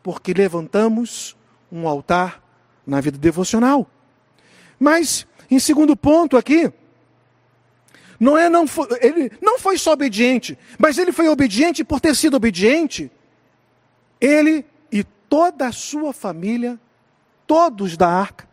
porque 0.02 0.32
levantamos 0.32 1.36
um 1.70 1.86
altar 1.86 2.42
na 2.86 3.00
vida 3.00 3.18
devocional. 3.18 3.86
Mas, 4.78 5.26
em 5.50 5.58
segundo 5.58 5.96
ponto 5.96 6.36
aqui, 6.36 6.72
Noé 8.20 8.50
não 8.50 8.66
foi, 8.66 8.86
ele 9.00 9.32
não 9.40 9.58
foi 9.58 9.78
só 9.78 9.94
obediente, 9.94 10.58
mas 10.78 10.98
ele 10.98 11.10
foi 11.10 11.26
obediente 11.26 11.82
por 11.82 12.00
ter 12.00 12.14
sido 12.14 12.36
obediente. 12.36 13.10
Ele 14.20 14.62
e 14.92 15.02
toda 15.02 15.66
a 15.66 15.72
sua 15.72 16.12
família, 16.12 16.78
todos 17.46 17.96
da 17.96 18.08
arca, 18.08 18.46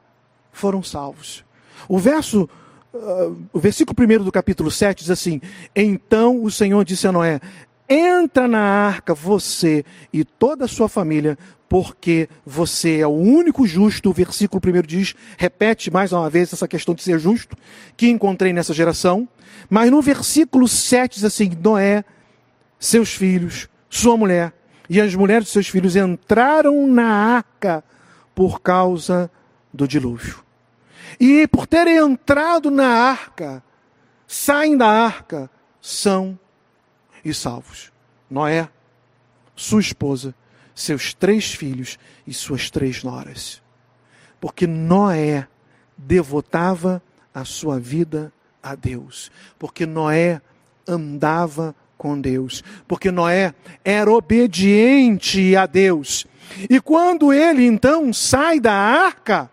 foram 0.54 0.82
salvos. 0.82 1.44
O 1.90 2.00
verso, 2.00 2.50
uh, 2.94 3.38
o 3.52 3.60
versículo 3.60 3.96
1 4.00 4.24
do 4.24 4.32
capítulo 4.32 4.72
7 4.72 5.00
diz 5.00 5.12
assim: 5.12 5.42
Então 5.76 6.42
o 6.42 6.50
Senhor 6.50 6.86
disse 6.86 7.06
a 7.06 7.12
Noé: 7.12 7.42
entra 7.90 8.48
na 8.48 8.60
arca 8.60 9.14
você 9.14 9.86
e 10.12 10.24
toda 10.24 10.66
a 10.66 10.68
sua 10.68 10.90
família, 10.90 11.38
porque 11.70 12.30
você 12.46 13.00
é 13.00 13.08
o 13.08 13.12
único 13.12 13.68
justo. 13.68 14.10
O 14.10 14.14
versículo 14.14 14.62
primeiro 14.62 14.88
diz, 14.88 15.16
repete 15.38 15.92
mais 15.92 16.12
uma 16.12 16.30
vez 16.30 16.52
essa 16.54 16.68
questão 16.68 16.94
de 16.94 17.04
ser 17.04 17.20
justo, 17.20 17.56
que 17.96 18.10
encontrei 18.10 18.54
nessa 18.54 18.74
geração. 18.74 19.28
Mas 19.70 19.92
no 19.92 20.02
versículo 20.02 20.68
7 20.68 21.16
diz 21.16 21.24
assim: 21.24 21.52
Noé, 21.62 22.04
seus 22.80 23.14
filhos, 23.14 23.68
sua 23.90 24.18
mulher 24.18 24.54
e 24.90 25.02
as 25.02 25.14
mulheres 25.16 25.46
de 25.46 25.52
seus 25.52 25.68
filhos 25.68 25.96
entraram 25.96 26.88
na 26.88 27.08
arca 27.08 27.84
por 28.34 28.62
causa 28.62 29.30
do 29.74 29.88
dilúvio. 29.88 30.44
E 31.20 31.48
por 31.48 31.66
terem 31.66 31.98
entrado 31.98 32.70
na 32.70 32.88
arca, 32.88 33.64
saem 34.28 34.78
da 34.78 34.88
arca, 34.88 35.50
são 35.82 36.38
e 37.24 37.34
salvos. 37.34 37.92
Noé, 38.30 38.70
sua 39.56 39.82
esposa, 39.82 40.36
seus 40.76 41.14
três 41.14 41.54
filhos 41.54 41.98
e 42.26 42.34
suas 42.34 42.70
três 42.70 43.04
noras. 43.04 43.62
Porque 44.40 44.68
Noé 44.68 45.48
devotava 45.98 47.02
a 47.34 47.44
sua 47.44 47.80
vida 47.80 48.32
a 48.62 48.76
Deus. 48.76 49.32
Porque 49.58 49.86
Noé 49.86 50.42
andava 50.88 51.76
com 51.98 52.20
Deus. 52.20 52.64
Porque 52.88 53.10
Noé 53.10 53.54
era 53.84 54.12
obediente 54.12 55.56
a 55.56 55.66
Deus. 55.66 56.28
E 56.70 56.80
quando 56.80 57.34
ele 57.34 57.66
então 57.66 58.14
sai 58.14 58.60
da 58.60 58.74
arca, 58.74 59.50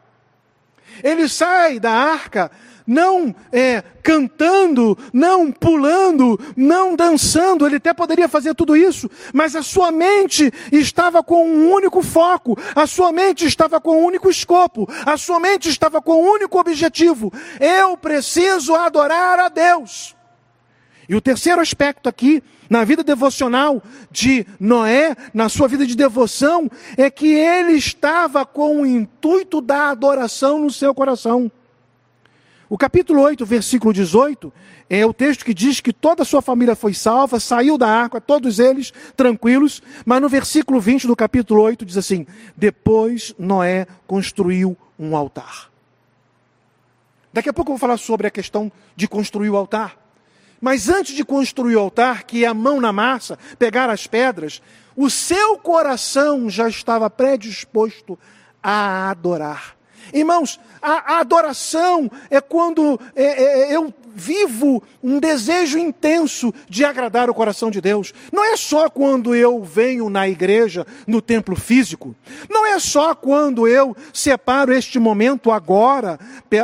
ele 1.03 1.29
sai 1.29 1.81
da 1.81 1.93
arca 1.93 2.51
não 2.87 3.35
é, 3.51 3.83
cantando, 4.03 4.97
não 5.13 5.51
pulando, 5.51 6.39
não 6.57 6.95
dançando, 6.95 7.67
ele 7.67 7.77
até 7.77 7.95
poderia 7.95 8.29
fazer 8.29 8.55
tudo 8.55 8.77
isso, 8.77 9.11
mas 9.33 9.57
a 9.57 9.63
sua 9.63 9.91
mente 9.91 10.53
estava 10.71 11.23
com 11.23 11.47
um 11.47 11.73
único 11.73 12.03
foco, 12.03 12.59
a 12.75 12.87
sua 12.87 13.13
mente 13.13 13.47
estava 13.47 13.81
com 13.81 14.03
um 14.03 14.05
único 14.05 14.29
escopo, 14.29 14.89
a 15.07 15.17
sua 15.17 15.41
mente 15.41 15.69
estava 15.69 16.01
com 16.03 16.23
um 16.23 16.31
único 16.31 16.59
objetivo: 16.59 17.33
eu 17.59 17.97
preciso 17.97 18.75
adorar 18.75 19.39
a 19.39 19.49
Deus. 19.49 20.15
E 21.09 21.15
o 21.15 21.21
terceiro 21.21 21.61
aspecto 21.61 22.09
aqui, 22.09 22.43
na 22.69 22.83
vida 22.83 23.05
devocional 23.05 23.83
de 24.11 24.47
Noé, 24.59 25.15
na 25.35 25.51
sua 25.51 25.69
vida 25.69 25.87
de 25.87 25.95
devoção, 25.95 26.71
é 26.97 27.11
que 27.11 27.27
ele 27.27 27.73
estava 27.73 28.47
com 28.47 28.81
o 28.81 28.87
intuito 28.87 29.61
da 29.61 29.91
adoração 29.91 30.59
no 30.59 30.71
seu 30.71 30.95
coração. 30.95 31.51
O 32.75 32.77
capítulo 32.77 33.23
8, 33.23 33.47
versículo 33.47 33.95
18, 33.95 34.53
é 34.91 35.07
o 35.07 35.15
texto 35.15 35.45
que 35.45 35.55
diz 35.55 35.81
que 35.81 35.93
toda 35.93 36.25
a 36.25 36.27
sua 36.27 36.43
família 36.43 36.75
foi 36.75 36.93
salva, 36.93 37.39
saiu 37.39 37.79
da 37.79 37.87
arca, 37.87 38.21
todos 38.21 38.59
eles 38.59 38.93
tranquilos, 39.17 39.81
mas 40.05 40.21
no 40.21 40.29
versículo 40.29 40.81
20 40.81 41.07
do 41.07 41.15
capítulo 41.15 41.63
8 41.63 41.87
diz 41.87 41.97
assim: 41.97 42.27
Depois 42.57 43.33
Noé 43.39 43.87
construiu 44.09 44.77
um 44.99 45.15
altar. 45.17 45.71
Daqui 47.33 47.49
a 47.49 47.53
pouco 47.53 47.71
eu 47.71 47.75
vou 47.75 47.79
falar 47.79 47.97
sobre 47.97 48.27
a 48.27 48.31
questão 48.31 48.73
de 48.97 49.07
construir 49.07 49.51
o 49.51 49.57
altar. 49.57 49.97
Mas 50.61 50.89
antes 50.89 51.15
de 51.15 51.25
construir 51.25 51.77
o 51.77 51.81
altar, 51.81 52.25
que 52.25 52.45
é 52.45 52.49
a 52.49 52.55
mão 52.55 52.81
na 52.81 52.93
massa, 52.93 53.39
pegar 53.57 53.89
as 53.89 54.09
pedras, 54.09 54.61
o 54.97 55.09
seu 55.09 55.57
coração 55.59 56.51
já 56.51 56.69
estava 56.69 57.09
predisposto 57.09 58.19
a 58.61 59.11
adorar. 59.11 59.77
Irmãos, 60.13 60.61
a, 60.81 61.15
a 61.15 61.21
adoração 61.21 62.11
é 62.31 62.41
quando 62.41 63.01
é, 63.17 63.25
é, 63.25 63.73
é, 63.73 63.77
eu 63.77 63.93
vivo 64.15 64.83
um 65.03 65.19
desejo 65.19 65.77
intenso 65.77 66.55
de 66.69 66.85
agradar 66.85 67.29
o 67.29 67.35
coração 67.35 67.71
de 67.71 67.81
Deus. 67.81 68.15
Não 68.33 68.45
é 68.45 68.57
só 68.57 68.89
quando 68.89 69.35
eu 69.35 69.65
venho 69.65 70.09
na 70.09 70.29
igreja, 70.29 70.87
no 71.07 71.21
templo 71.21 71.57
físico. 71.57 72.15
Não 72.49 72.65
é 72.65 72.79
só 72.79 73.15
quando 73.15 73.67
eu 73.67 73.97
separo 74.13 74.73
este 74.73 74.99
momento 74.99 75.51
agora, 75.51 76.19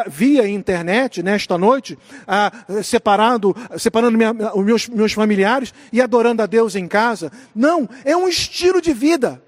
via 0.06 0.48
internet, 0.48 1.22
nesta 1.22 1.58
noite, 1.58 1.98
ah, 2.26 2.52
separado, 2.84 3.56
separando 3.78 4.16
minha, 4.16 4.32
meus, 4.32 4.88
meus 4.88 5.12
familiares 5.12 5.74
e 5.92 6.00
adorando 6.00 6.42
a 6.42 6.46
Deus 6.46 6.76
em 6.76 6.86
casa. 6.86 7.32
Não, 7.54 7.88
é 8.04 8.16
um 8.16 8.28
estilo 8.28 8.80
de 8.80 8.92
vida. 8.92 9.42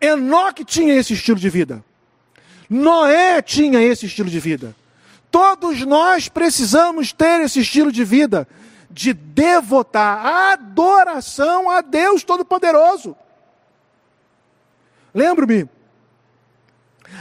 Enoque 0.00 0.64
tinha 0.64 0.94
esse 0.94 1.14
estilo 1.14 1.38
de 1.38 1.48
vida. 1.48 1.82
Noé 2.68 3.42
tinha 3.42 3.80
esse 3.80 4.06
estilo 4.06 4.30
de 4.30 4.40
vida. 4.40 4.74
Todos 5.30 5.84
nós 5.84 6.28
precisamos 6.28 7.12
ter 7.12 7.40
esse 7.40 7.60
estilo 7.60 7.90
de 7.90 8.04
vida, 8.04 8.46
de 8.90 9.12
devotar 9.12 10.24
adoração 10.52 11.68
a 11.68 11.80
Deus 11.80 12.22
Todo-Poderoso. 12.22 13.16
Lembro-me 15.12 15.68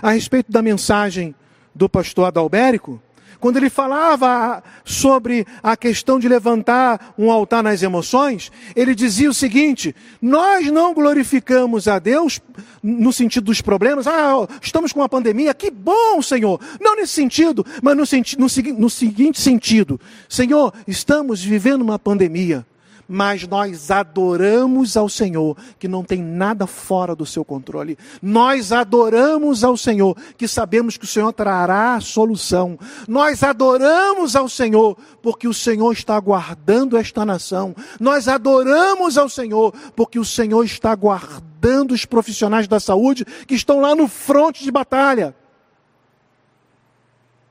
a 0.01 0.11
respeito 0.11 0.51
da 0.51 0.61
mensagem 0.61 1.35
do 1.73 1.89
pastor 1.89 2.25
Adalbérico, 2.25 3.01
quando 3.39 3.57
ele 3.57 3.69
falava 3.69 4.63
sobre 4.83 5.45
a 5.61 5.75
questão 5.75 6.19
de 6.19 6.27
levantar 6.27 7.13
um 7.17 7.31
altar 7.31 7.63
nas 7.63 7.83
emoções, 7.83 8.51
ele 8.75 8.95
dizia 8.95 9.29
o 9.29 9.33
seguinte: 9.33 9.95
nós 10.21 10.67
não 10.67 10.93
glorificamos 10.93 11.87
a 11.87 11.99
Deus 11.99 12.39
no 12.81 13.13
sentido 13.13 13.45
dos 13.45 13.61
problemas, 13.61 14.07
ah, 14.07 14.47
estamos 14.61 14.91
com 14.91 14.99
uma 14.99 15.09
pandemia, 15.09 15.53
que 15.53 15.71
bom, 15.71 16.21
Senhor. 16.21 16.59
Não 16.79 16.95
nesse 16.95 17.13
sentido, 17.13 17.65
mas 17.81 17.95
no, 17.95 18.05
senti 18.05 18.37
no, 18.37 18.47
no 18.77 18.89
seguinte 18.89 19.39
sentido: 19.39 19.99
Senhor, 20.27 20.73
estamos 20.87 21.43
vivendo 21.43 21.81
uma 21.81 21.99
pandemia, 21.99 22.65
mas 23.07 23.47
nós 23.47 23.91
adoramos 23.91 24.95
ao 24.95 25.09
Senhor, 25.09 25.57
que 25.77 25.87
não 25.87 26.03
tem 26.03 26.21
nada 26.21 26.65
fora 26.65 27.15
do 27.15 27.25
seu 27.25 27.43
controle. 27.43 27.97
Nós 28.21 28.71
adoramos 28.71 29.63
ao 29.63 29.75
Senhor, 29.75 30.15
que 30.37 30.47
sabemos 30.47 30.97
que 30.97 31.05
o 31.05 31.07
Senhor 31.07 31.31
trará 31.33 31.95
a 31.95 32.01
solução. 32.01 32.77
Nós 33.07 33.43
adoramos 33.43 34.35
ao 34.35 34.47
Senhor, 34.47 34.97
porque 35.21 35.47
o 35.47 35.53
Senhor 35.53 35.91
está 35.91 36.19
guardando 36.19 36.97
esta 36.97 37.25
nação. 37.25 37.75
Nós 37.99 38.27
adoramos 38.27 39.17
ao 39.17 39.29
Senhor, 39.29 39.73
porque 39.95 40.19
o 40.19 40.25
Senhor 40.25 40.63
está 40.63 40.95
guardando 40.95 41.93
os 41.93 42.05
profissionais 42.05 42.67
da 42.67 42.79
saúde 42.79 43.25
que 43.47 43.55
estão 43.55 43.79
lá 43.79 43.95
no 43.95 44.07
fronte 44.07 44.63
de 44.63 44.71
batalha. 44.71 45.35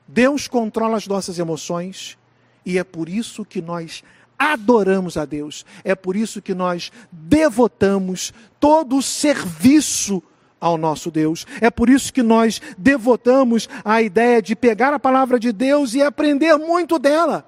Deus 0.07 0.47
controla 0.47 0.97
as 0.97 1.07
nossas 1.07 1.39
emoções 1.39 2.17
e 2.65 2.77
é 2.77 2.83
por 2.83 3.09
isso 3.09 3.43
que 3.43 3.61
nós 3.61 4.03
adoramos 4.22 4.22
a 4.51 5.25
Deus. 5.25 5.65
É 5.83 5.95
por 5.95 6.15
isso 6.15 6.41
que 6.41 6.53
nós 6.53 6.91
devotamos 7.11 8.33
todo 8.59 8.97
o 8.97 9.01
serviço 9.01 10.21
ao 10.59 10.77
nosso 10.77 11.11
Deus. 11.11 11.45
É 11.59 11.69
por 11.69 11.89
isso 11.89 12.13
que 12.13 12.23
nós 12.23 12.61
devotamos 12.77 13.67
a 13.83 14.01
ideia 14.01 14.41
de 14.41 14.55
pegar 14.55 14.93
a 14.93 14.99
palavra 14.99 15.37
de 15.37 15.51
Deus 15.51 15.93
e 15.93 16.01
aprender 16.01 16.55
muito 16.57 16.97
dela, 16.97 17.45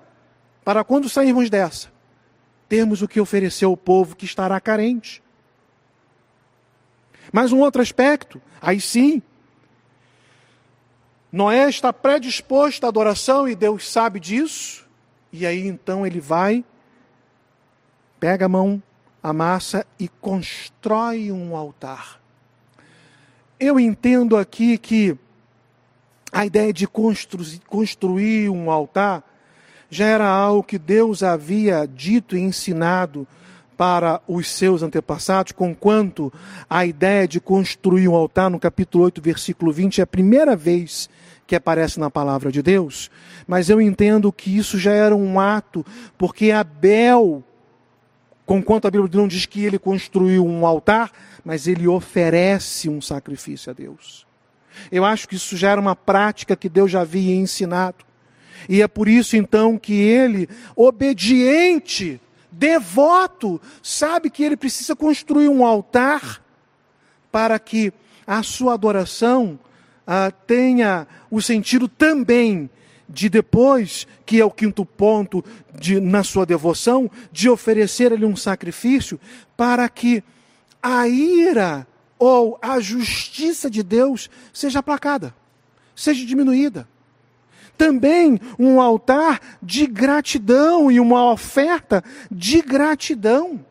para 0.65 0.83
quando 0.83 1.07
sairmos 1.07 1.49
dessa, 1.49 1.87
termos 2.67 3.01
o 3.01 3.07
que 3.07 3.21
oferecer 3.21 3.65
ao 3.65 3.77
povo 3.77 4.15
que 4.15 4.25
estará 4.25 4.59
carente. 4.59 5.23
Mas 7.31 7.53
um 7.53 7.59
outro 7.59 7.81
aspecto, 7.81 8.41
aí 8.61 8.81
sim, 8.81 9.21
Noé 11.31 11.69
está 11.69 11.91
predisposto 11.91 12.85
à 12.85 12.89
adoração 12.89 13.47
e 13.47 13.55
Deus 13.55 13.89
sabe 13.89 14.19
disso, 14.19 14.85
e 15.31 15.45
aí 15.45 15.67
então 15.67 16.05
ele 16.05 16.19
vai 16.19 16.63
pega 18.25 18.47
a 18.47 18.49
mão, 18.49 18.81
amassa 19.21 19.85
e 19.99 20.07
constrói 20.07 21.31
um 21.31 21.55
altar. 21.55 22.19
Eu 23.59 23.79
entendo 23.79 24.35
aqui 24.35 24.79
que 24.79 25.15
a 26.31 26.43
ideia 26.43 26.73
de 26.73 26.87
constru 26.87 27.45
construir 27.67 28.49
um 28.49 28.71
altar 28.71 29.23
já 29.91 30.07
era 30.07 30.27
algo 30.27 30.63
que 30.63 30.79
Deus 30.79 31.21
havia 31.21 31.85
dito 31.87 32.35
e 32.35 32.39
ensinado 32.39 33.27
para 33.77 34.19
os 34.27 34.49
seus 34.49 34.81
antepassados, 34.81 35.51
conquanto 35.51 36.33
a 36.67 36.83
ideia 36.83 37.27
de 37.27 37.39
construir 37.39 38.07
um 38.07 38.15
altar, 38.15 38.49
no 38.49 38.59
capítulo 38.59 39.03
8, 39.03 39.21
versículo 39.21 39.71
20, 39.71 40.01
é 40.01 40.03
a 40.03 40.07
primeira 40.07 40.55
vez 40.55 41.11
que 41.45 41.55
aparece 41.55 41.99
na 41.99 42.09
palavra 42.09 42.51
de 42.51 42.63
Deus, 42.63 43.11
mas 43.45 43.69
eu 43.69 43.79
entendo 43.79 44.33
que 44.33 44.57
isso 44.57 44.79
já 44.79 44.93
era 44.93 45.15
um 45.15 45.39
ato, 45.39 45.85
porque 46.17 46.49
Abel 46.49 47.43
Conquanto 48.45 48.85
a 48.85 48.91
Bíblia 48.91 49.09
não 49.13 49.27
diz 49.27 49.45
que 49.45 49.65
ele 49.65 49.79
construiu 49.79 50.45
um 50.45 50.65
altar, 50.65 51.11
mas 51.43 51.67
ele 51.67 51.87
oferece 51.87 52.87
um 52.87 53.01
sacrifício 53.01 53.71
a 53.71 53.73
Deus. 53.73 54.25
Eu 54.91 55.03
acho 55.03 55.27
que 55.27 55.35
isso 55.35 55.57
já 55.57 55.71
era 55.71 55.81
uma 55.81 55.95
prática 55.95 56.55
que 56.55 56.69
Deus 56.69 56.91
já 56.91 57.01
havia 57.01 57.35
ensinado. 57.35 58.05
E 58.69 58.81
é 58.81 58.87
por 58.87 59.07
isso 59.07 59.35
então 59.35 59.77
que 59.77 59.93
ele, 59.93 60.47
obediente, 60.75 62.21
devoto, 62.51 63.59
sabe 63.81 64.29
que 64.29 64.43
ele 64.43 64.57
precisa 64.57 64.95
construir 64.95 65.49
um 65.49 65.65
altar 65.65 66.41
para 67.31 67.57
que 67.59 67.91
a 68.25 68.41
sua 68.43 68.73
adoração 68.73 69.59
ah, 70.05 70.31
tenha 70.31 71.07
o 71.29 71.41
sentido 71.41 71.87
também 71.87 72.69
de 73.07 73.29
depois, 73.29 74.07
que 74.25 74.39
é 74.39 74.45
o 74.45 74.51
quinto 74.51 74.85
ponto 74.85 75.43
de, 75.73 75.99
na 75.99 76.23
sua 76.23 76.45
devoção, 76.45 77.09
de 77.31 77.49
oferecer-lhe 77.49 78.25
um 78.25 78.35
sacrifício, 78.35 79.19
para 79.55 79.87
que 79.87 80.23
a 80.81 81.07
ira 81.07 81.87
ou 82.17 82.57
a 82.61 82.79
justiça 82.79 83.69
de 83.69 83.83
Deus 83.83 84.29
seja 84.53 84.79
aplacada, 84.79 85.35
seja 85.95 86.25
diminuída. 86.25 86.87
Também 87.77 88.39
um 88.57 88.79
altar 88.79 89.41
de 89.61 89.85
gratidão 89.85 90.89
e 90.89 90.99
uma 90.99 91.31
oferta 91.31 92.03
de 92.31 92.61
gratidão. 92.61 93.63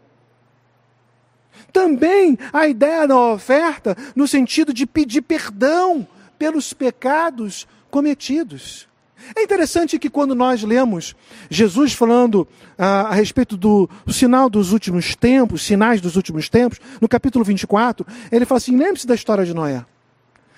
Também 1.72 2.38
a 2.52 2.68
ideia 2.68 3.08
da 3.08 3.18
oferta 3.18 3.96
no 4.14 4.28
sentido 4.28 4.72
de 4.72 4.86
pedir 4.86 5.22
perdão 5.22 6.06
pelos 6.38 6.72
pecados 6.72 7.66
cometidos. 7.90 8.86
É 9.34 9.42
interessante 9.42 9.98
que 9.98 10.10
quando 10.10 10.34
nós 10.34 10.62
lemos 10.62 11.14
Jesus 11.48 11.92
falando 11.92 12.46
ah, 12.76 13.08
a 13.08 13.14
respeito 13.14 13.56
do, 13.56 13.88
sinal 14.08 14.50
dos 14.50 14.72
últimos 14.72 15.14
tempos, 15.14 15.62
sinais 15.62 16.00
dos 16.00 16.16
últimos 16.16 16.48
tempos, 16.48 16.80
no 17.00 17.08
capítulo 17.08 17.44
24, 17.44 18.06
ele 18.30 18.44
fala 18.44 18.58
assim: 18.58 18.76
lembre-se 18.76 19.06
da 19.06 19.14
história 19.14 19.44
de 19.44 19.54
Noé. 19.54 19.84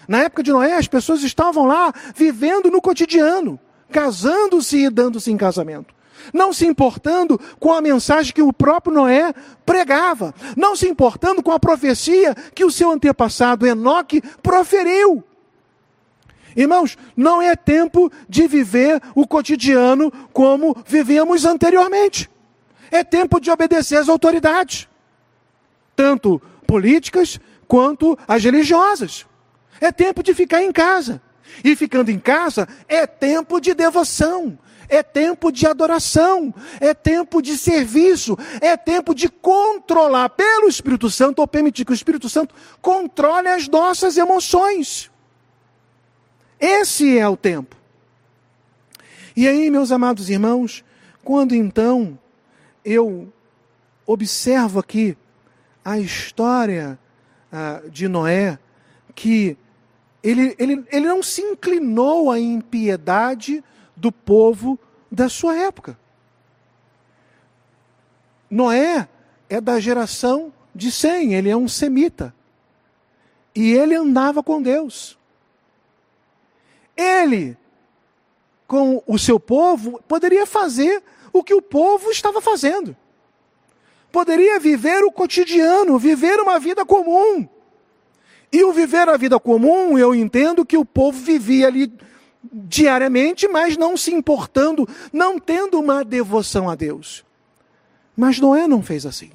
Na 0.09 0.23
época 0.23 0.43
de 0.43 0.53
Noé, 0.53 0.75
as 0.75 0.87
pessoas 0.89 1.23
estavam 1.23 1.67
lá 1.67 1.93
vivendo 2.15 2.71
no 2.71 2.81
cotidiano, 2.81 3.59
casando-se 3.91 4.85
e 4.85 4.91
dando-se 4.91 5.31
em 5.31 5.37
casamento. 5.37 5.95
Não 6.33 6.53
se 6.53 6.67
importando 6.67 7.39
com 7.59 7.73
a 7.73 7.81
mensagem 7.81 8.33
que 8.33 8.43
o 8.43 8.53
próprio 8.53 8.95
Noé 8.95 9.33
pregava, 9.65 10.35
não 10.57 10.75
se 10.75 10.89
importando 10.89 11.43
com 11.43 11.53
a 11.53 11.61
profecia 11.61 12.35
que 12.55 12.65
o 12.65 12.71
seu 12.71 12.91
antepassado 12.91 13.67
Enoque 13.67 14.23
proferiu. 14.43 15.25
Irmãos, 16.57 16.97
não 17.15 17.43
é 17.43 17.55
tempo 17.55 18.11
de 18.29 18.49
viver 18.49 19.01
o 19.15 19.27
cotidiano 19.27 20.11
como 20.33 20.75
vivíamos 20.87 21.45
anteriormente. 21.45 22.31
É 22.91 23.05
tempo 23.05 23.39
de 23.39 23.51
obedecer 23.51 23.99
às 23.99 24.09
autoridades, 24.09 24.89
tanto 25.95 26.41
políticas 26.67 27.39
quanto 27.69 28.19
as 28.27 28.43
religiosas. 28.43 29.27
É 29.81 29.93
tempo 29.93 30.23
de 30.23 30.33
ficar 30.33 30.63
em 30.63 30.73
casa. 30.73 31.21
E 31.63 31.77
ficando 31.77 32.11
em 32.11 32.19
casa 32.19 32.69
é 32.89 33.07
tempo 33.07 33.61
de 33.61 33.73
devoção, 33.75 34.59
é 34.89 35.03
tempo 35.03 35.51
de 35.51 35.67
adoração, 35.67 36.55
é 36.81 36.95
tempo 36.95 37.41
de 37.41 37.57
serviço, 37.57 38.37
é 38.61 38.77
tempo 38.77 39.15
de 39.15 39.29
controlar 39.29 40.31
pelo 40.31 40.69
Espírito 40.69 41.11
Santo, 41.11 41.41
ou 41.41 41.49
permitir 41.49 41.85
que 41.85 41.93
o 41.93 41.95
Espírito 41.95 42.29
Santo 42.29 42.55
controle 42.81 43.49
as 43.49 43.69
nossas 43.69 44.17
emoções. 44.17 45.11
Esse 46.59 47.19
é 47.19 47.29
o 47.29 47.37
tempo. 47.37 47.77
E 49.37 49.47
aí, 49.47 49.71
meus 49.71 49.93
amados 49.93 50.31
irmãos, 50.31 50.85
quando 51.23 51.55
então 51.55 52.19
eu 52.85 53.33
observo 54.07 54.79
aqui 54.79 55.17
a 55.85 55.99
história 55.99 56.99
ah, 57.53 57.83
de 57.91 58.09
Noé, 58.09 58.59
que 59.15 59.57
ele, 60.23 60.57
ele, 60.59 60.85
ele 60.91 61.07
não 61.07 61.23
se 61.23 61.43
inclinou 61.43 62.31
à 62.31 62.41
impiedade 62.41 63.63
do 63.95 64.11
povo 64.11 64.79
da 65.11 65.29
sua 65.29 65.57
época. 65.57 65.99
Noé 68.51 69.09
é 69.49 69.61
da 69.61 69.79
geração 69.79 70.53
de 70.75 70.91
Sem, 70.91 71.35
ele 71.35 71.49
é 71.49 71.57
um 71.57 71.69
semita. 71.69 72.35
E 73.55 73.73
ele 73.73 73.95
andava 73.95 74.43
com 74.43 74.61
Deus. 74.61 75.19
Ele, 76.97 77.57
com 78.67 79.03
o 79.07 79.19
seu 79.19 79.39
povo, 79.39 80.01
poderia 80.09 80.47
fazer 80.47 81.03
o 81.33 81.45
que 81.45 81.55
o 81.55 81.63
povo 81.63 82.11
estava 82.11 82.41
fazendo. 82.41 82.97
Poderia 84.11 84.59
viver 84.59 85.05
o 85.05 85.13
cotidiano, 85.13 85.99
viver 85.99 86.41
uma 86.41 86.59
vida 86.59 86.85
comum. 86.85 87.47
E 88.51 88.65
o 88.65 88.73
viver 88.73 89.09
a 89.09 89.17
vida 89.17 89.39
comum, 89.39 89.99
eu 89.99 90.15
entendo 90.15 90.65
que 90.65 90.77
o 90.77 90.85
povo 90.85 91.19
vivia 91.19 91.67
ali 91.67 91.93
diariamente, 92.53 93.47
mas 93.49 93.77
não 93.77 93.97
se 93.97 94.15
importando, 94.15 94.89
não 95.13 95.39
tendo 95.39 95.79
uma 95.79 96.05
devoção 96.05 96.71
a 96.71 96.75
Deus. 96.75 97.25
Mas 98.17 98.41
Noé 98.41 98.67
não 98.67 98.83
fez 98.83 99.05
assim. 99.05 99.31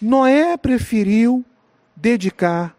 Noé 0.00 0.56
preferiu 0.56 1.44
dedicar 1.96 2.76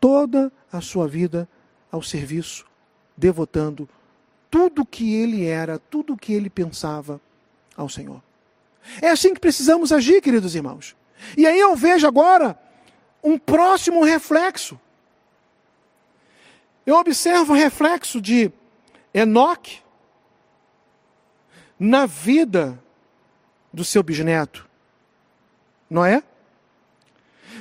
toda 0.00 0.50
a 0.72 0.80
sua 0.80 1.06
vida 1.06 1.48
ao 1.90 2.02
serviço, 2.02 2.66
devotando 3.16 3.88
tudo 4.50 4.84
que 4.84 5.14
ele 5.14 5.46
era, 5.46 5.78
tudo 5.78 6.16
que 6.16 6.32
ele 6.32 6.48
pensava 6.48 7.20
ao 7.76 7.88
Senhor. 7.88 8.22
É 9.02 9.10
assim 9.10 9.34
que 9.34 9.40
precisamos 9.40 9.92
agir, 9.92 10.22
queridos 10.22 10.54
irmãos. 10.54 10.96
E 11.36 11.46
aí 11.46 11.58
eu 11.58 11.74
vejo 11.76 12.06
agora 12.06 12.58
um 13.22 13.38
próximo 13.38 14.04
reflexo. 14.04 14.80
Eu 16.86 16.96
observo 16.96 17.52
o 17.52 17.56
reflexo 17.56 18.20
de 18.20 18.50
Enoque 19.12 19.80
na 21.78 22.06
vida 22.06 22.82
do 23.72 23.84
seu 23.84 24.02
bisneto, 24.02 24.66
não 25.88 26.04
é? 26.04 26.22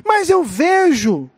Mas 0.06 0.30
eu 0.30 0.44
vejo 0.44 1.30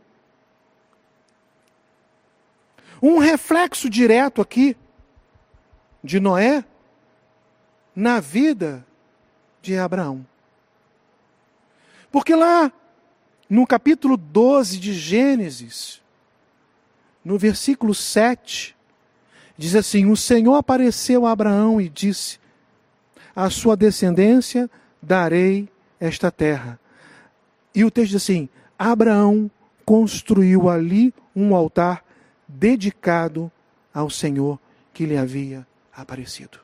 um 3.01 3.17
reflexo 3.17 3.89
direto 3.89 4.41
aqui 4.41 4.75
de 6.03 6.19
Noé 6.19 6.63
na 7.95 8.19
vida 8.19 8.85
de 9.62 9.77
Abraão. 9.77 10.25
Porque 12.12 12.35
lá 12.35 12.71
no 13.49 13.65
capítulo 13.65 14.17
12 14.17 14.79
de 14.79 14.93
Gênesis, 14.93 16.01
no 17.23 17.38
versículo 17.38 17.93
7, 17.93 18.75
diz 19.57 19.75
assim: 19.75 20.05
O 20.05 20.15
Senhor 20.15 20.55
apareceu 20.55 21.25
a 21.25 21.31
Abraão 21.31 21.79
e 21.79 21.89
disse: 21.89 22.39
A 23.35 23.49
sua 23.49 23.75
descendência 23.75 24.69
darei 25.01 25.69
esta 25.99 26.31
terra. 26.31 26.79
E 27.75 27.83
o 27.83 27.91
texto 27.91 28.12
diz 28.12 28.23
assim: 28.23 28.49
Abraão 28.77 29.51
construiu 29.85 30.69
ali 30.69 31.13
um 31.35 31.55
altar 31.55 32.03
dedicado 32.49 33.51
ao 33.93 34.09
Senhor 34.09 34.59
que 34.93 35.05
lhe 35.05 35.15
havia 35.15 35.65
aparecido. 35.95 36.59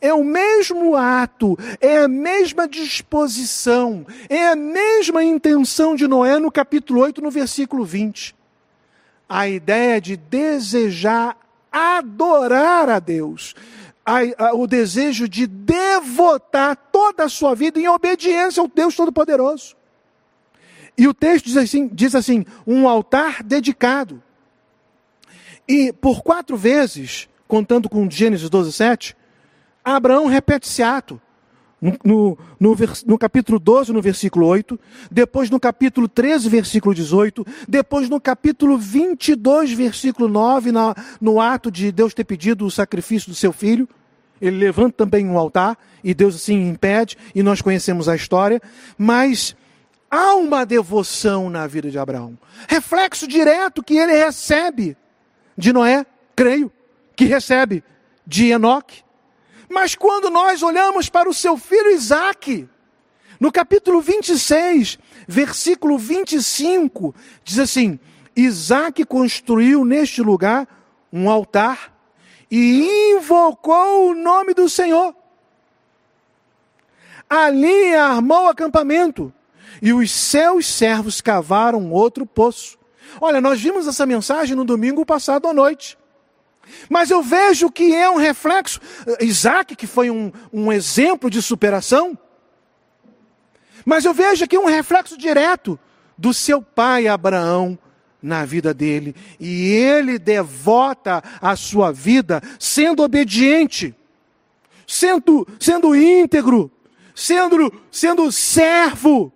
É 0.00 0.12
o 0.12 0.22
mesmo 0.22 0.96
ato, 0.96 1.58
é 1.80 1.98
a 1.98 2.08
mesma 2.08 2.68
disposição, 2.68 4.06
é 4.28 4.48
a 4.48 4.56
mesma 4.56 5.24
intenção 5.24 5.94
de 5.94 6.06
Noé 6.06 6.38
no 6.38 6.50
capítulo 6.50 7.00
8, 7.00 7.20
no 7.20 7.30
versículo 7.30 7.84
20. 7.84 8.34
A 9.28 9.48
ideia 9.48 10.00
de 10.00 10.16
desejar 10.16 11.36
adorar 11.70 12.88
a 12.90 12.98
Deus, 12.98 13.54
a, 14.04 14.18
a, 14.46 14.54
o 14.54 14.66
desejo 14.66 15.28
de 15.28 15.46
devotar 15.46 16.76
toda 16.90 17.24
a 17.24 17.28
sua 17.28 17.54
vida 17.54 17.80
em 17.80 17.88
obediência 17.88 18.60
ao 18.60 18.68
Deus 18.68 18.94
Todo-Poderoso. 18.94 19.74
E 20.96 21.08
o 21.08 21.14
texto 21.14 21.46
diz 21.46 21.56
assim, 21.56 21.88
diz 21.88 22.14
assim: 22.14 22.44
um 22.66 22.86
altar 22.86 23.42
dedicado. 23.42 24.22
E 25.68 25.92
por 25.92 26.22
quatro 26.22 26.56
vezes, 26.56 27.28
contando 27.46 27.88
com 27.88 28.10
Gênesis 28.10 28.48
12, 28.48 28.72
7, 28.72 29.16
Abraão 29.84 30.26
repete 30.26 30.68
esse 30.68 30.82
ato. 30.82 31.20
No, 31.80 31.98
no, 32.04 32.38
no, 32.60 32.76
no, 33.06 33.18
capítulo 33.18 33.58
12, 33.58 33.92
no 33.92 34.00
versículo 34.00 34.46
8, 34.46 34.78
depois 35.10 35.50
no 35.50 35.58
capítulo 35.58 36.08
13, 36.08 36.48
versículo 36.48 36.94
18, 36.94 37.44
depois 37.68 38.08
no 38.08 38.20
capítulo 38.20 38.78
22, 38.78 39.72
versículo 39.72 40.28
9, 40.28 40.70
na, 40.70 40.94
no 41.20 41.40
ato 41.40 41.72
de 41.72 41.90
Deus 41.90 42.14
ter 42.14 42.22
pedido 42.22 42.64
o 42.64 42.70
sacrifício 42.70 43.30
do 43.30 43.34
seu 43.34 43.52
filho, 43.52 43.88
ele 44.40 44.58
levanta 44.58 44.94
também 44.98 45.28
um 45.28 45.36
altar, 45.36 45.76
e 46.04 46.14
Deus 46.14 46.36
assim 46.36 46.68
impede, 46.68 47.18
e 47.34 47.42
nós 47.42 47.60
conhecemos 47.60 48.08
a 48.08 48.14
história, 48.14 48.62
mas 48.96 49.56
há 50.08 50.36
uma 50.36 50.64
devoção 50.64 51.50
na 51.50 51.66
vida 51.66 51.90
de 51.90 51.98
Abraão, 51.98 52.38
reflexo 52.68 53.26
direto 53.26 53.82
que 53.82 53.96
ele 53.96 54.12
recebe 54.12 54.96
de 55.56 55.72
Noé, 55.72 56.06
creio, 56.34 56.70
que 57.14 57.24
recebe 57.24 57.84
de 58.26 58.50
Enoque, 58.50 59.02
mas 59.68 59.94
quando 59.94 60.28
nós 60.28 60.62
olhamos 60.62 61.08
para 61.08 61.28
o 61.28 61.34
seu 61.34 61.56
filho 61.56 61.90
Isaque, 61.90 62.68
no 63.40 63.50
capítulo 63.50 64.00
26, 64.00 64.98
versículo 65.26 65.98
25, 65.98 67.14
diz 67.42 67.58
assim: 67.58 67.98
Isaque 68.36 69.04
construiu 69.04 69.84
neste 69.84 70.22
lugar 70.22 70.68
um 71.12 71.28
altar 71.28 71.92
e 72.50 73.14
invocou 73.16 74.10
o 74.10 74.14
nome 74.14 74.52
do 74.54 74.68
Senhor. 74.68 75.16
Ali 77.28 77.94
armou 77.94 78.48
acampamento 78.48 79.32
e 79.80 79.92
os 79.92 80.10
seus 80.10 80.66
servos 80.66 81.20
cavaram 81.20 81.90
outro 81.90 82.26
poço. 82.26 82.78
Olha, 83.20 83.40
nós 83.40 83.60
vimos 83.60 83.86
essa 83.86 84.06
mensagem 84.06 84.56
no 84.56 84.64
domingo 84.64 85.04
passado 85.04 85.48
à 85.48 85.52
noite. 85.52 85.98
Mas 86.88 87.10
eu 87.10 87.22
vejo 87.22 87.70
que 87.70 87.94
é 87.94 88.08
um 88.08 88.16
reflexo. 88.16 88.80
Isaac, 89.20 89.74
que 89.74 89.86
foi 89.86 90.10
um, 90.10 90.32
um 90.52 90.72
exemplo 90.72 91.28
de 91.28 91.42
superação. 91.42 92.16
Mas 93.84 94.04
eu 94.04 94.14
vejo 94.14 94.44
aqui 94.44 94.56
um 94.56 94.66
reflexo 94.66 95.16
direto 95.18 95.78
do 96.16 96.32
seu 96.32 96.62
pai 96.62 97.08
Abraão 97.08 97.78
na 98.22 98.44
vida 98.44 98.72
dele. 98.72 99.14
E 99.40 99.72
ele 99.72 100.18
devota 100.18 101.22
a 101.40 101.56
sua 101.56 101.92
vida 101.92 102.40
sendo 102.58 103.02
obediente, 103.02 103.94
sendo, 104.86 105.46
sendo 105.58 105.96
íntegro, 105.96 106.70
sendo, 107.14 107.72
sendo 107.90 108.30
servo, 108.30 109.32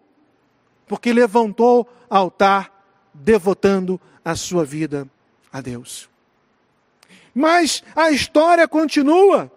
porque 0.86 1.12
levantou 1.12 1.88
altar 2.08 2.75
devotando 3.22 4.00
a 4.24 4.34
sua 4.34 4.64
vida 4.64 5.08
a 5.52 5.60
Deus. 5.60 6.08
Mas 7.34 7.82
a 7.94 8.10
história 8.10 8.66
continua. 8.66 9.50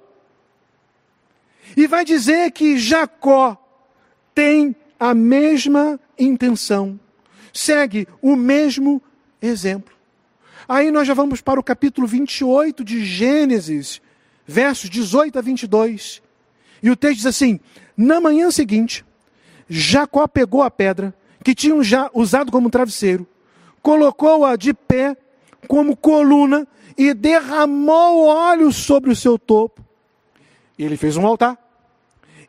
E 1.77 1.87
vai 1.87 2.03
dizer 2.03 2.51
que 2.51 2.77
Jacó 2.77 3.57
tem 4.33 4.75
a 4.99 5.13
mesma 5.13 5.99
intenção, 6.17 6.99
segue 7.53 8.07
o 8.21 8.35
mesmo 8.35 9.01
exemplo. 9.41 9.93
Aí 10.67 10.91
nós 10.91 11.07
já 11.07 11.13
vamos 11.13 11.41
para 11.41 11.59
o 11.59 11.63
capítulo 11.63 12.05
28 12.05 12.83
de 12.83 13.03
Gênesis, 13.03 14.01
versos 14.45 14.89
18 14.89 15.39
a 15.39 15.41
22. 15.41 16.21
E 16.83 16.89
o 16.89 16.95
texto 16.95 17.17
diz 17.17 17.25
assim: 17.25 17.59
Na 17.95 18.19
manhã 18.19 18.51
seguinte, 18.51 19.05
Jacó 19.69 20.27
pegou 20.27 20.61
a 20.63 20.69
pedra 20.69 21.13
que 21.43 21.55
tinham 21.55 21.83
já 21.83 22.09
usado 22.13 22.51
como 22.51 22.69
travesseiro, 22.69 23.27
colocou-a 23.81 24.55
de 24.55 24.73
pé 24.73 25.15
como 25.67 25.95
coluna 25.95 26.67
e 26.97 27.13
derramou 27.13 28.25
óleo 28.25 28.71
sobre 28.71 29.09
o 29.09 29.15
seu 29.15 29.37
topo. 29.37 29.83
Ele 30.77 30.97
fez 30.97 31.17
um 31.17 31.25
altar 31.25 31.57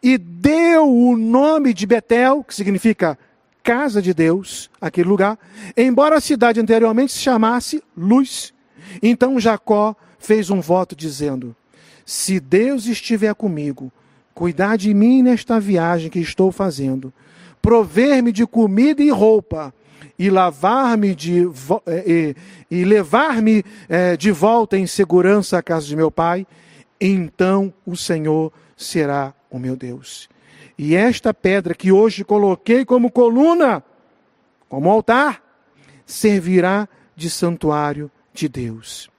e 0.03 0.17
deu 0.17 0.89
o 0.89 1.17
nome 1.17 1.75
de 1.75 1.87
Betel, 1.87 2.43
que 2.43 2.55
significa 2.55 3.19
casa 3.63 4.01
de 4.01 4.15
Deus, 4.15 4.71
aquele 4.81 5.09
lugar, 5.09 5.39
embora 5.77 6.17
a 6.17 6.21
cidade 6.21 6.61
anteriormente 6.61 7.13
se 7.13 7.19
chamasse 7.19 7.83
Luz. 7.97 8.53
Então 9.03 9.39
Jacó 9.39 9.95
fez 10.19 10.51
um 10.51 10.61
voto 10.61 10.97
dizendo: 10.97 11.55
Se 12.05 12.41
Deus 12.41 12.87
estiver 12.87 13.35
comigo, 13.35 13.93
cuidar 14.35 14.77
de 14.77 14.93
mim 14.95 15.23
nesta 15.23 15.61
viagem 15.61 16.11
que 16.11 16.19
estou 16.19 16.51
fazendo, 16.51 17.13
prover-me 17.61 18.33
de 18.33 18.47
comida 18.47 19.03
e 19.03 19.11
roupa, 19.11 19.75
e 20.19 20.31
lavar-me 20.31 21.15
de 21.15 21.49
é, 21.87 22.05
e, 22.07 22.37
e 22.71 22.85
levar-me 22.85 23.65
é, 23.89 24.17
de 24.17 24.31
volta 24.31 24.77
em 24.77 24.87
segurança 24.87 25.59
à 25.59 25.63
casa 25.63 25.87
de 25.87 25.97
meu 25.97 26.11
pai, 26.11 26.47
então 27.01 27.73
o 27.87 27.97
Senhor 27.97 28.53
será 28.77 29.35
o 29.51 29.59
meu 29.59 29.77
Deus. 29.77 30.29
E 30.79 30.95
esta 30.95 31.35
pedra 31.35 31.75
que 31.75 31.93
hoje 31.93 32.25
coloquei 32.25 32.85
como 32.85 33.11
coluna, 33.11 33.83
como 34.69 34.91
altar, 34.91 35.43
servirá 36.07 36.89
de 37.15 37.29
santuário 37.29 38.11
de 38.33 38.49
Deus. 38.49 39.11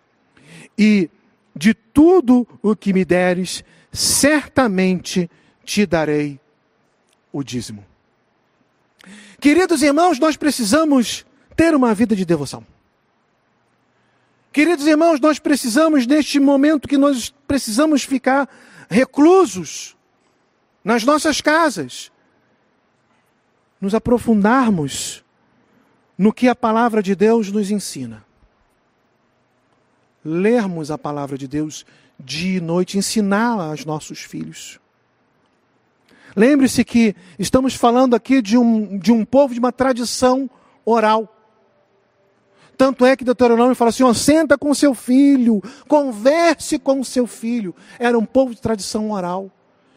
E 0.78 1.10
de 1.56 1.74
tudo 1.74 2.48
o 2.62 2.76
que 2.76 2.94
me 2.94 3.06
deres, 3.06 3.64
certamente 3.92 5.30
te 5.64 5.86
darei 5.86 6.40
o 7.32 7.44
dízimo. 7.44 7.91
Queridos 9.42 9.82
irmãos, 9.82 10.20
nós 10.20 10.38
precisamos 10.38 11.26
ter 11.56 11.74
uma 11.74 11.96
vida 11.96 12.16
de 12.16 12.24
devoção. 12.24 12.64
Queridos 14.54 14.86
irmãos, 14.86 15.20
nós 15.20 15.40
precisamos, 15.40 16.06
neste 16.06 16.40
momento 16.40 16.88
que 16.88 16.98
nós 16.98 17.34
precisamos 17.48 18.04
ficar 18.04 18.48
reclusos 18.88 19.98
nas 20.84 21.04
nossas 21.04 21.42
casas, 21.42 22.12
nos 23.80 23.96
aprofundarmos 23.96 25.24
no 26.16 26.32
que 26.32 26.48
a 26.48 26.56
palavra 26.56 27.02
de 27.02 27.16
Deus 27.16 27.52
nos 27.52 27.72
ensina. 27.72 28.24
Lermos 30.24 30.92
a 30.92 31.00
palavra 31.00 31.36
de 31.36 31.48
Deus 31.48 31.84
dia 32.20 32.58
e 32.60 32.62
noite, 32.62 32.96
ensiná-la 32.96 33.70
aos 33.70 33.86
nossos 33.86 34.20
filhos. 34.20 34.81
Lembre-se 36.36 36.84
que 36.84 37.16
estamos 37.38 37.76
falando 37.76 38.16
aqui 38.16 38.42
de 38.42 38.58
um, 38.58 38.98
de 38.98 39.12
um 39.12 39.26
povo 39.26 39.54
de 39.54 39.60
uma 39.60 39.72
tradição 39.72 40.50
oral. 40.86 41.28
Tanto 42.78 43.06
é 43.06 43.16
que 43.16 43.24
Deuteronômio 43.24 43.76
fala 43.76 43.90
assim: 43.90 44.04
ó, 44.04 44.14
senta 44.14 44.58
com 44.58 44.74
seu 44.74 44.94
filho, 44.94 45.62
converse 45.88 46.80
com 46.80 47.04
seu 47.04 47.28
filho. 47.28 47.76
Era 48.00 48.18
um 48.18 48.26
povo 48.26 48.56
de 48.56 48.62
tradição 48.62 49.12
oral. 49.12 49.52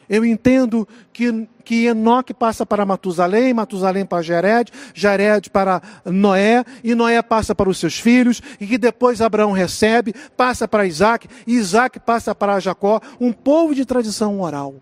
Eu 0.07 0.23
entendo 0.23 0.87
que, 1.11 1.49
que 1.65 1.87
Enoque 1.87 2.35
passa 2.35 2.67
para 2.67 2.85
Matusalém, 2.85 3.55
Matusalém 3.55 4.05
para 4.05 4.21
Jared, 4.21 4.71
Jared 4.93 5.49
para 5.49 5.81
Noé, 6.05 6.63
e 6.83 6.95
Noé 6.95 7.23
passa 7.23 7.55
para 7.55 7.71
os 7.71 7.79
seus 7.79 7.99
filhos, 7.99 8.43
e 8.61 8.67
que 8.67 8.77
depois 8.77 9.23
Abraão 9.23 9.53
recebe, 9.53 10.15
passa 10.37 10.69
para 10.69 10.85
Isaac, 10.85 11.27
e 11.47 11.55
Isaac 11.55 11.99
passa 12.01 12.35
para 12.35 12.61
Jacó, 12.61 13.01
um 13.19 13.33
povo 13.33 13.75
de 13.75 13.87
tradição 13.87 14.43
oral 14.43 14.75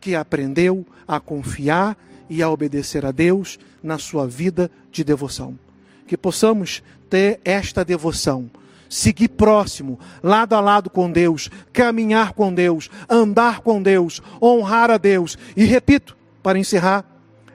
que 0.00 0.14
aprendeu 0.14 0.86
a 1.06 1.20
confiar 1.20 1.96
e 2.28 2.42
a 2.42 2.48
obedecer 2.48 3.04
a 3.04 3.10
Deus 3.10 3.58
na 3.82 3.98
sua 3.98 4.26
vida 4.26 4.70
de 4.90 5.04
devoção. 5.04 5.58
Que 6.06 6.16
possamos 6.16 6.82
ter 7.08 7.40
esta 7.44 7.84
devoção, 7.84 8.50
seguir 8.88 9.28
próximo, 9.28 9.98
lado 10.22 10.54
a 10.54 10.60
lado 10.60 10.88
com 10.88 11.10
Deus, 11.10 11.50
caminhar 11.72 12.32
com 12.32 12.52
Deus, 12.54 12.88
andar 13.08 13.60
com 13.60 13.82
Deus, 13.82 14.22
honrar 14.40 14.90
a 14.90 14.96
Deus. 14.96 15.36
E 15.56 15.64
repito, 15.64 16.16
para 16.42 16.58
encerrar 16.58 17.04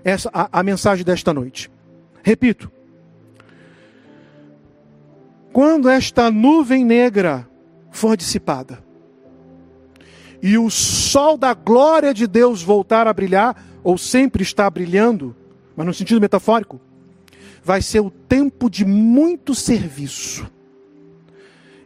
essa, 0.03 0.29
a, 0.33 0.59
a 0.59 0.63
mensagem 0.63 1.03
desta 1.03 1.33
noite. 1.33 1.71
Repito. 2.21 2.71
Quando 5.51 5.89
esta 5.89 6.29
nuvem 6.29 6.83
negra 6.83 7.47
for 7.89 8.17
dissipada 8.17 8.84
e 10.45 10.59
o 10.59 10.69
sol 10.69 11.39
da 11.39 11.55
glória 11.55 12.13
de 12.13 12.27
Deus 12.27 12.61
voltar 12.61 13.07
a 13.07 13.13
brilhar, 13.13 13.65
ou 13.83 13.97
sempre 13.97 14.43
está 14.43 14.69
brilhando, 14.69 15.35
mas 15.75 15.87
no 15.87 15.91
sentido 15.91 16.21
metafórico, 16.21 16.79
vai 17.63 17.81
ser 17.81 18.01
o 18.01 18.11
tempo 18.11 18.69
de 18.69 18.85
muito 18.85 19.55
serviço. 19.55 20.45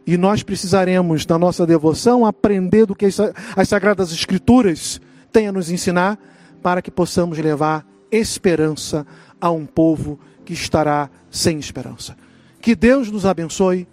E 0.06 0.14
nós 0.18 0.42
precisaremos, 0.42 1.24
na 1.24 1.38
nossa 1.38 1.66
devoção, 1.66 2.26
aprender 2.26 2.84
do 2.84 2.94
que 2.94 3.06
as 3.06 3.66
Sagradas 3.66 4.12
Escrituras 4.12 5.00
têm 5.32 5.48
a 5.48 5.52
nos 5.52 5.70
ensinar, 5.70 6.18
para 6.62 6.82
que 6.82 6.90
possamos 6.90 7.38
levar 7.38 7.86
esperança 8.12 9.06
a 9.40 9.50
um 9.50 9.64
povo 9.64 10.20
que 10.44 10.52
estará 10.52 11.08
sem 11.30 11.58
esperança. 11.58 12.14
Que 12.60 12.76
Deus 12.76 13.10
nos 13.10 13.24
abençoe, 13.24 13.88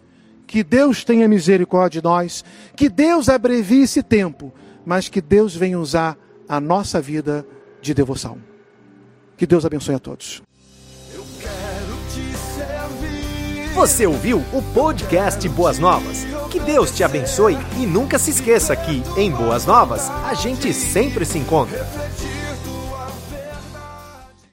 que 0.47 0.63
Deus 0.63 1.03
tenha 1.03 1.27
misericórdia 1.27 2.01
de 2.01 2.07
nós, 2.07 2.43
que 2.75 2.87
Deus 2.87 3.27
abrevie 3.27 3.83
esse 3.83 4.01
tempo, 4.01 4.53
mas 4.85 5.09
que 5.09 5.21
Deus 5.21 5.53
venha 5.53 5.77
usar 5.77 6.17
a 6.47 6.61
nossa 6.61 7.01
vida 7.01 7.45
de 7.81 7.93
devoção. 7.93 8.37
Que 9.35 9.45
Deus 9.45 9.65
abençoe 9.65 9.95
a 9.95 9.99
todos. 9.99 10.41
Você 13.75 14.07
ouviu 14.07 14.43
o 14.53 14.61
podcast 14.73 15.47
Boas 15.49 15.77
Novas? 15.77 16.25
Que 16.49 16.59
Deus 16.59 16.89
te 16.89 17.03
abençoe 17.03 17.55
e 17.77 17.85
nunca 17.85 18.17
se 18.17 18.31
esqueça 18.31 18.75
que, 18.75 19.03
em 19.15 19.29
Boas 19.29 19.65
Novas, 19.65 20.09
a 20.09 20.33
gente 20.33 20.73
sempre 20.73 21.25
se 21.25 21.37
encontra. 21.37 21.85